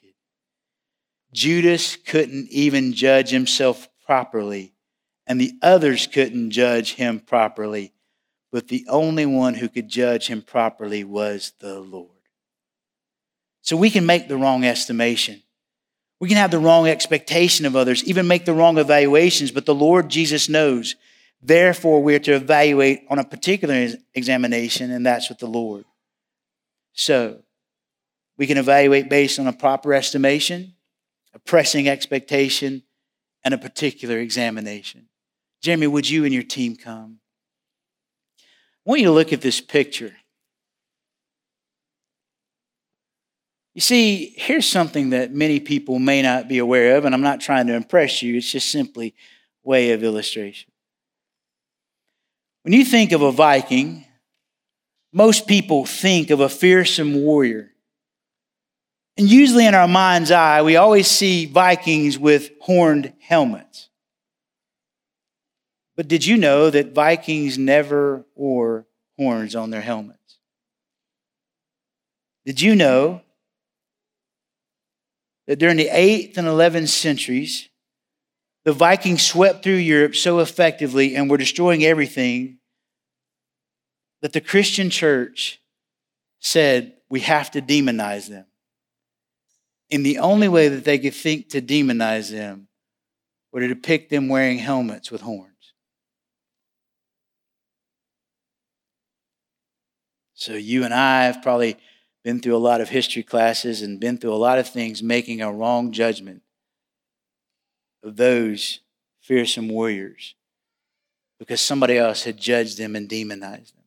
Judas 1.34 1.96
couldn't 1.96 2.50
even 2.50 2.94
judge 2.94 3.30
himself 3.30 3.89
properly, 4.06 4.74
and 5.26 5.41
the 5.41 5.54
others 5.62 6.08
couldn't 6.08 6.52
judge 6.52 6.94
him 6.94 7.20
properly. 7.20 7.94
But 8.52 8.68
the 8.68 8.86
only 8.88 9.26
one 9.26 9.56
who 9.56 9.68
could 9.68 9.88
judge 9.88 10.28
him 10.28 10.44
properly 10.44 11.04
was 11.04 11.54
the 11.60 11.80
Lord. 11.80 12.10
So 13.64 13.76
we 13.76 13.89
can 13.89 14.06
make 14.06 14.28
the 14.28 14.38
wrong 14.38 14.64
estimation. 14.64 15.41
We 16.20 16.28
can 16.28 16.38
have 16.38 16.52
the 16.52 16.60
wrong 16.60 16.88
expectation 16.88 17.66
of 17.66 17.76
others, 17.76 18.04
even 18.04 18.28
make 18.28 18.46
the 18.46 18.54
wrong 18.54 18.78
evaluations, 18.78 19.52
but 19.52 19.66
the 19.66 19.74
Lord 19.74 20.10
Jesus 20.10 20.48
knows. 20.48 20.96
Therefore, 21.46 22.02
we're 22.02 22.20
to 22.20 22.36
evaluate 22.36 23.02
on 23.10 23.20
a 23.20 23.26
particular 23.26 23.89
examination, 24.14 24.91
and 24.91 25.06
that's 25.06 25.28
with 25.28 25.39
the 25.39 25.48
Lord. 25.48 25.84
So, 26.94 27.39
we 28.38 28.48
can 28.48 28.58
evaluate 28.58 29.10
based 29.10 29.39
on 29.39 29.48
a 29.48 29.54
proper 29.54 29.94
estimation, 29.94 30.76
a 31.34 31.39
pressing 31.39 31.89
expectation, 31.89 32.84
and 33.44 33.54
a 33.54 33.58
particular 33.58 34.20
examination. 34.20 35.10
Jeremy, 35.62 35.88
would 35.88 36.10
you 36.10 36.24
and 36.24 36.34
your 36.34 36.44
team 36.44 36.78
come? 36.78 37.20
I 38.39 38.89
want 38.89 39.02
you 39.02 39.08
to 39.08 39.14
look 39.14 39.34
at 39.34 39.41
this 39.41 39.60
picture. 39.60 40.14
You 43.74 43.82
see, 43.82 44.34
here's 44.38 44.68
something 44.68 45.10
that 45.10 45.34
many 45.34 45.60
people 45.60 46.00
may 46.00 46.22
not 46.22 46.48
be 46.48 46.60
aware 46.60 46.96
of, 46.96 47.04
and 47.04 47.14
I'm 47.14 47.22
not 47.22 47.41
trying 47.41 47.68
to 47.68 47.74
impress 47.74 48.22
you, 48.22 48.38
it's 48.38 48.52
just 48.52 48.70
simply 48.70 49.14
way 49.64 49.91
of 49.91 50.04
illustration. 50.04 50.73
When 52.64 52.74
you 52.74 52.86
think 52.86 53.11
of 53.11 53.22
a 53.22 53.32
Viking, 53.32 54.05
most 55.11 55.47
people 55.47 55.86
think 55.86 56.30
of 56.30 56.39
a 56.39 56.49
fearsome 56.49 57.14
warrior. 57.14 57.72
And 59.18 59.30
usually 59.30 59.68
in 59.68 59.76
our 59.76 59.88
mind's 59.88 60.32
eye, 60.32 60.61
we 60.61 60.76
always 60.76 61.07
see 61.07 61.45
Vikings 61.45 62.18
with 62.18 62.51
horned 62.61 63.14
helmets. 63.20 63.89
But 65.95 66.07
did 66.07 66.26
you 66.26 66.38
know 66.38 66.70
that 66.72 66.93
Vikings 66.93 67.57
never 67.57 68.26
wore 68.34 68.88
horns 69.18 69.55
on 69.55 69.70
their 69.70 69.82
helmets? 69.82 70.39
Did 72.45 72.59
you 72.59 72.76
know 72.76 73.22
that 75.47 75.59
during 75.59 75.78
the 75.78 75.89
8th 75.89 76.38
and 76.38 76.47
11th 76.47 76.88
centuries, 76.88 77.70
the 78.66 78.74
Vikings 78.74 79.26
swept 79.26 79.64
through 79.64 79.74
Europe 79.74 80.16
so 80.16 80.39
effectively 80.39 81.16
and 81.16 81.30
were 81.30 81.38
destroying 81.38 81.84
everything 81.84 82.59
that 84.22 84.34
the 84.34 84.41
Christian 84.41 84.89
church 84.89 85.61
said 86.39 86.93
we 87.09 87.20
have 87.22 87.51
to 87.51 87.61
demonize 87.61 88.28
them. 88.28 88.45
And 89.91 90.05
the 90.05 90.20
only 90.20 90.47
way 90.47 90.70
that 90.70 90.86
they 90.86 90.97
could 90.97 91.14
think 91.14 91.49
to 91.49 91.61
demonize 91.61 92.32
them 92.32 92.68
were 93.51 93.59
to 93.59 93.68
depict 93.68 94.09
them 94.09 94.30
wearing 94.30 94.57
helmets 94.57 95.11
with 95.11 95.22
horns. 95.22 95.49
So 100.34 100.53
you 100.53 100.84
and 100.84 100.93
I 100.93 101.26
have 101.26 101.41
probably 101.41 101.78
been 102.24 102.39
through 102.39 102.55
a 102.55 102.57
lot 102.57 102.82
of 102.82 102.89
history 102.89 103.24
classes 103.24 103.82
and 103.82 103.99
been 103.99 104.18
through 104.18 104.34
a 104.34 104.36
lot 104.36 104.57
of 104.57 104.68
things 104.68 105.03
making 105.03 105.41
a 105.41 105.51
wrong 105.51 105.91
judgment 105.91 106.41
of 108.04 108.18
those 108.18 108.80
fearsome 109.22 109.70
warriors 109.70 110.36
because 111.39 111.62
somebody 111.62 111.97
else 111.97 112.24
had 112.24 112.38
judged 112.38 112.78
them 112.78 112.95
and 112.95 113.10
demonized 113.10 113.76
them. 113.76 113.84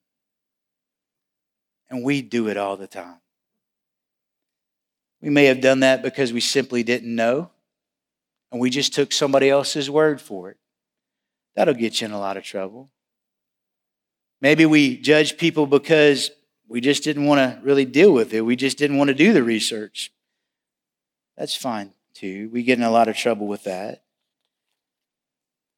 And 1.89 2.03
we 2.03 2.23
do 2.23 2.49
it 2.49 2.57
all 2.57 2.77
the 2.77 2.87
time. 2.87 3.21
We 5.21 5.31
may 5.31 5.45
have 5.45 5.61
done 5.61 5.81
that 5.81 6.03
because 6.03 6.33
we 6.33 6.41
simply 6.41 6.83
didn't 6.83 7.15
know 7.15 7.51
and 8.51 8.61
we 8.61 8.71
just 8.71 8.95
took 8.95 9.13
somebody 9.13 9.51
else's 9.51 9.91
word 9.91 10.21
for 10.21 10.51
it. 10.51 10.57
That'll 11.55 11.75
get 11.75 12.01
you 12.01 12.07
in 12.07 12.13
a 12.13 12.19
lot 12.19 12.37
of 12.37 12.45
trouble. 12.45 12.91
Maybe 14.41 14.67
we 14.67 14.99
judge 14.99 15.39
people 15.39 15.67
because 15.67 16.31
we 16.69 16.81
just 16.81 17.03
didn't 17.05 17.25
want 17.25 17.39
to 17.39 17.61
really 17.63 17.85
deal 17.85 18.13
with 18.13 18.35
it. 18.35 18.43
We 18.43 18.57
just 18.57 18.79
didn't 18.79 18.99
want 18.99 19.09
to 19.09 19.15
do 19.15 19.33
the 19.33 19.43
research. 19.43 20.13
That's 21.37 21.57
fine 21.57 21.93
too. 22.15 22.51
We 22.53 22.63
get 22.63 22.79
in 22.79 22.85
a 22.85 22.91
lot 22.91 23.09
of 23.09 23.17
trouble 23.17 23.47
with 23.47 23.65
that. 23.65 24.03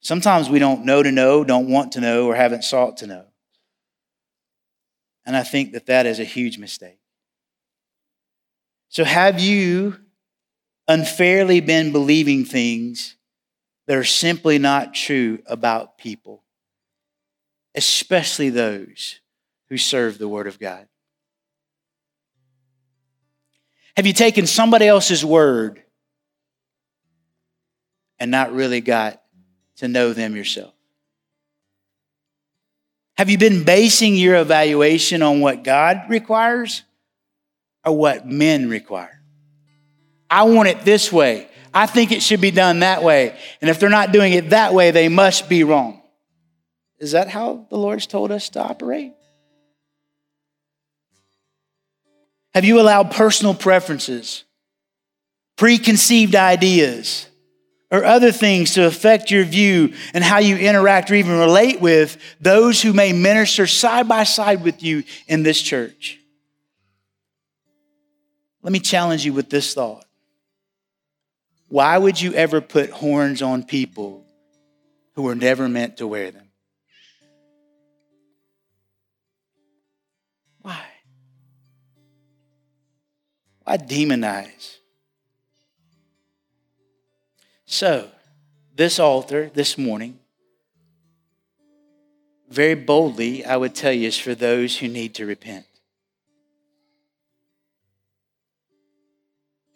Sometimes 0.00 0.48
we 0.48 0.58
don't 0.58 0.84
know 0.84 1.02
to 1.02 1.10
know, 1.10 1.44
don't 1.44 1.68
want 1.68 1.92
to 1.92 2.00
know, 2.00 2.26
or 2.26 2.34
haven't 2.34 2.64
sought 2.64 2.98
to 2.98 3.06
know. 3.06 3.24
And 5.26 5.36
I 5.36 5.42
think 5.42 5.72
that 5.72 5.86
that 5.86 6.06
is 6.06 6.20
a 6.20 6.24
huge 6.24 6.58
mistake. 6.58 6.98
So, 8.88 9.04
have 9.04 9.40
you 9.40 9.96
unfairly 10.86 11.60
been 11.60 11.92
believing 11.92 12.44
things 12.44 13.16
that 13.86 13.96
are 13.96 14.04
simply 14.04 14.58
not 14.58 14.94
true 14.94 15.40
about 15.46 15.98
people, 15.98 16.42
especially 17.74 18.48
those 18.48 19.20
who 19.68 19.76
serve 19.76 20.16
the 20.16 20.28
Word 20.28 20.46
of 20.46 20.58
God? 20.58 20.88
Have 23.98 24.06
you 24.06 24.12
taken 24.12 24.46
somebody 24.46 24.86
else's 24.86 25.24
word 25.24 25.82
and 28.20 28.30
not 28.30 28.52
really 28.52 28.80
got 28.80 29.20
to 29.78 29.88
know 29.88 30.12
them 30.12 30.36
yourself? 30.36 30.72
Have 33.16 33.28
you 33.28 33.38
been 33.38 33.64
basing 33.64 34.14
your 34.14 34.36
evaluation 34.36 35.22
on 35.22 35.40
what 35.40 35.64
God 35.64 36.02
requires 36.08 36.84
or 37.84 37.96
what 37.96 38.26
men 38.26 38.68
require? 38.68 39.20
I 40.30 40.44
want 40.44 40.68
it 40.68 40.84
this 40.84 41.12
way. 41.12 41.48
I 41.74 41.86
think 41.86 42.12
it 42.12 42.22
should 42.22 42.40
be 42.40 42.50
done 42.50 42.80
that 42.80 43.02
way. 43.02 43.36
And 43.60 43.68
if 43.68 43.80
they're 43.80 43.90
not 43.90 44.12
doing 44.12 44.32
it 44.32 44.50
that 44.50 44.72
way, 44.72 44.90
they 44.90 45.08
must 45.08 45.48
be 45.48 45.64
wrong. 45.64 46.00
Is 46.98 47.12
that 47.12 47.28
how 47.28 47.66
the 47.70 47.76
Lord's 47.76 48.06
told 48.06 48.30
us 48.30 48.48
to 48.50 48.62
operate? 48.62 49.14
Have 52.54 52.64
you 52.64 52.80
allowed 52.80 53.10
personal 53.10 53.54
preferences, 53.54 54.44
preconceived 55.56 56.34
ideas, 56.34 57.28
or 57.90 58.04
other 58.04 58.32
things 58.32 58.74
to 58.74 58.86
affect 58.86 59.30
your 59.30 59.44
view 59.44 59.94
and 60.12 60.22
how 60.22 60.38
you 60.38 60.56
interact 60.56 61.10
or 61.10 61.14
even 61.14 61.38
relate 61.38 61.80
with 61.80 62.18
those 62.40 62.82
who 62.82 62.92
may 62.92 63.12
minister 63.12 63.66
side 63.66 64.08
by 64.08 64.24
side 64.24 64.62
with 64.62 64.82
you 64.82 65.04
in 65.26 65.42
this 65.42 65.60
church? 65.60 66.18
Let 68.62 68.72
me 68.72 68.80
challenge 68.80 69.24
you 69.24 69.32
with 69.32 69.48
this 69.48 69.72
thought. 69.72 70.04
Why 71.68 71.96
would 71.96 72.20
you 72.20 72.32
ever 72.32 72.60
put 72.60 72.90
horns 72.90 73.42
on 73.42 73.62
people 73.62 74.24
who 75.14 75.22
were 75.22 75.34
never 75.34 75.68
meant 75.68 75.98
to 75.98 76.06
wear 76.06 76.30
them? 76.30 76.48
Why? 80.62 80.82
Why 83.64 83.76
demonize? 83.76 84.77
So, 87.70 88.08
this 88.74 88.98
altar 88.98 89.50
this 89.52 89.76
morning, 89.76 90.18
very 92.48 92.74
boldly, 92.74 93.44
I 93.44 93.56
would 93.58 93.74
tell 93.74 93.92
you, 93.92 94.08
is 94.08 94.18
for 94.18 94.34
those 94.34 94.78
who 94.78 94.88
need 94.88 95.14
to 95.16 95.26
repent. 95.26 95.66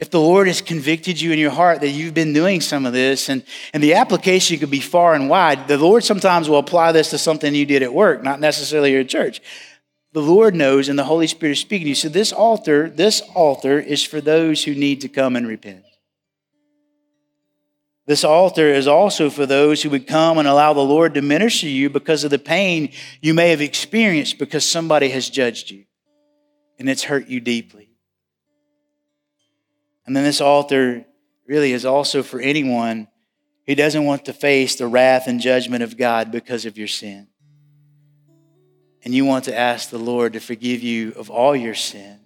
if 0.02 0.10
the 0.10 0.18
Lord 0.18 0.48
has 0.48 0.60
convicted 0.60 1.20
you 1.20 1.30
in 1.30 1.38
your 1.38 1.52
heart 1.52 1.80
that 1.80 1.90
you've 1.90 2.12
been 2.12 2.32
doing 2.32 2.60
some 2.60 2.86
of 2.86 2.92
this, 2.92 3.28
and, 3.28 3.44
and 3.72 3.80
the 3.80 3.94
application 3.94 4.58
could 4.58 4.68
be 4.68 4.80
far 4.80 5.14
and 5.14 5.28
wide, 5.28 5.68
the 5.68 5.78
Lord 5.78 6.02
sometimes 6.02 6.48
will 6.48 6.58
apply 6.58 6.90
this 6.90 7.10
to 7.10 7.18
something 7.18 7.54
you 7.54 7.66
did 7.66 7.84
at 7.84 7.94
work, 7.94 8.20
not 8.20 8.40
necessarily 8.40 8.90
your 8.90 9.04
church. 9.04 9.40
The 10.12 10.20
Lord 10.20 10.56
knows, 10.56 10.88
and 10.88 10.98
the 10.98 11.04
Holy 11.04 11.28
Spirit 11.28 11.52
is 11.52 11.60
speaking 11.60 11.84
to 11.84 11.90
you. 11.90 11.94
So 11.94 12.08
this 12.08 12.32
altar, 12.32 12.90
this 12.90 13.20
altar 13.36 13.78
is 13.78 14.02
for 14.02 14.20
those 14.20 14.64
who 14.64 14.74
need 14.74 15.02
to 15.02 15.08
come 15.08 15.36
and 15.36 15.46
repent. 15.46 15.84
This 18.06 18.24
altar 18.24 18.68
is 18.68 18.88
also 18.88 19.30
for 19.30 19.46
those 19.46 19.82
who 19.82 19.90
would 19.90 20.08
come 20.08 20.38
and 20.38 20.48
allow 20.48 20.72
the 20.72 20.80
Lord 20.80 21.14
to 21.14 21.22
minister 21.22 21.66
to 21.66 21.70
you 21.70 21.88
because 21.88 22.24
of 22.24 22.30
the 22.30 22.38
pain 22.38 22.92
you 23.20 23.32
may 23.32 23.50
have 23.50 23.60
experienced 23.60 24.38
because 24.38 24.68
somebody 24.68 25.08
has 25.10 25.30
judged 25.30 25.70
you 25.70 25.84
and 26.78 26.88
it's 26.88 27.04
hurt 27.04 27.28
you 27.28 27.38
deeply. 27.38 27.90
And 30.04 30.16
then 30.16 30.24
this 30.24 30.40
altar 30.40 31.04
really 31.46 31.72
is 31.72 31.84
also 31.84 32.24
for 32.24 32.40
anyone 32.40 33.06
who 33.66 33.76
doesn't 33.76 34.04
want 34.04 34.24
to 34.24 34.32
face 34.32 34.76
the 34.76 34.86
wrath 34.88 35.28
and 35.28 35.40
judgment 35.40 35.84
of 35.84 35.96
God 35.96 36.32
because 36.32 36.66
of 36.66 36.76
your 36.76 36.88
sin. 36.88 37.28
And 39.04 39.14
you 39.14 39.24
want 39.24 39.44
to 39.44 39.56
ask 39.56 39.90
the 39.90 39.98
Lord 39.98 40.32
to 40.32 40.40
forgive 40.40 40.82
you 40.82 41.12
of 41.16 41.30
all 41.30 41.54
your 41.54 41.74
sin, 41.74 42.20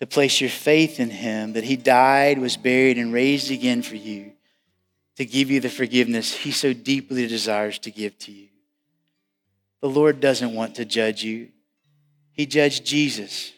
to 0.00 0.06
place 0.06 0.40
your 0.40 0.50
faith 0.50 1.00
in 1.00 1.10
Him, 1.10 1.54
that 1.54 1.64
He 1.64 1.76
died, 1.76 2.38
was 2.38 2.56
buried, 2.56 2.98
and 2.98 3.12
raised 3.12 3.50
again 3.50 3.82
for 3.82 3.96
you, 3.96 4.32
to 5.16 5.24
give 5.24 5.50
you 5.50 5.60
the 5.60 5.68
forgiveness 5.68 6.34
He 6.34 6.50
so 6.50 6.72
deeply 6.72 7.26
desires 7.26 7.78
to 7.80 7.90
give 7.90 8.18
to 8.20 8.32
you. 8.32 8.48
The 9.80 9.88
Lord 9.88 10.20
doesn't 10.20 10.54
want 10.54 10.76
to 10.76 10.84
judge 10.84 11.22
you, 11.22 11.48
He 12.32 12.46
judged 12.46 12.84
Jesus 12.84 13.52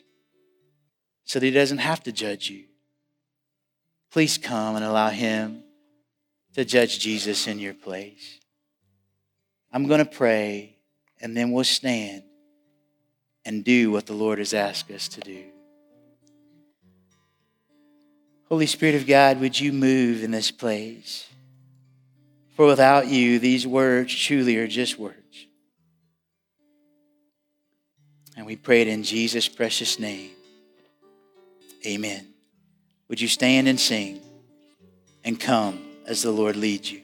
so 1.25 1.39
that 1.39 1.47
He 1.47 1.53
doesn't 1.53 1.79
have 1.79 2.03
to 2.05 2.13
judge 2.13 2.51
you. 2.51 2.65
Please 4.11 4.39
come 4.39 4.77
and 4.77 4.85
allow 4.85 5.09
Him 5.09 5.63
to 6.55 6.65
judge 6.65 6.99
Jesus 6.99 7.47
in 7.47 7.59
your 7.59 7.75
place. 7.75 8.39
I'm 9.73 9.89
going 9.89 9.99
to 9.99 10.05
pray, 10.05 10.77
and 11.21 11.37
then 11.37 11.51
we'll 11.51 11.65
stand 11.65 12.23
and 13.45 13.65
do 13.65 13.91
what 13.91 14.07
the 14.07 14.13
Lord 14.13 14.39
has 14.39 14.55
asked 14.55 14.91
us 14.91 15.09
to 15.09 15.21
do. 15.21 15.45
Holy 18.49 18.67
Spirit 18.67 18.95
of 18.95 19.07
God, 19.07 19.41
would 19.41 19.59
you 19.59 19.73
move 19.73 20.23
in 20.23 20.31
this 20.31 20.51
place? 20.51 21.27
For 22.55 22.67
without 22.67 23.09
you, 23.09 23.39
these 23.39 23.67
words 23.67 24.15
truly 24.15 24.57
are 24.57 24.67
just 24.67 24.99
words. 24.99 25.47
And 28.37 28.47
we 28.47 28.57
pray 28.57 28.83
it 28.83 28.89
in 28.89 29.03
Jesus' 29.03 29.49
precious 29.49 29.99
name. 29.99 30.31
Amen. 31.87 32.27
Would 33.09 33.21
you 33.21 33.29
stand 33.29 33.69
and 33.69 33.79
sing 33.79 34.21
and 35.25 35.39
come 35.39 35.85
as 36.07 36.23
the 36.23 36.31
Lord 36.33 36.57
leads 36.57 36.91
you? 36.91 37.04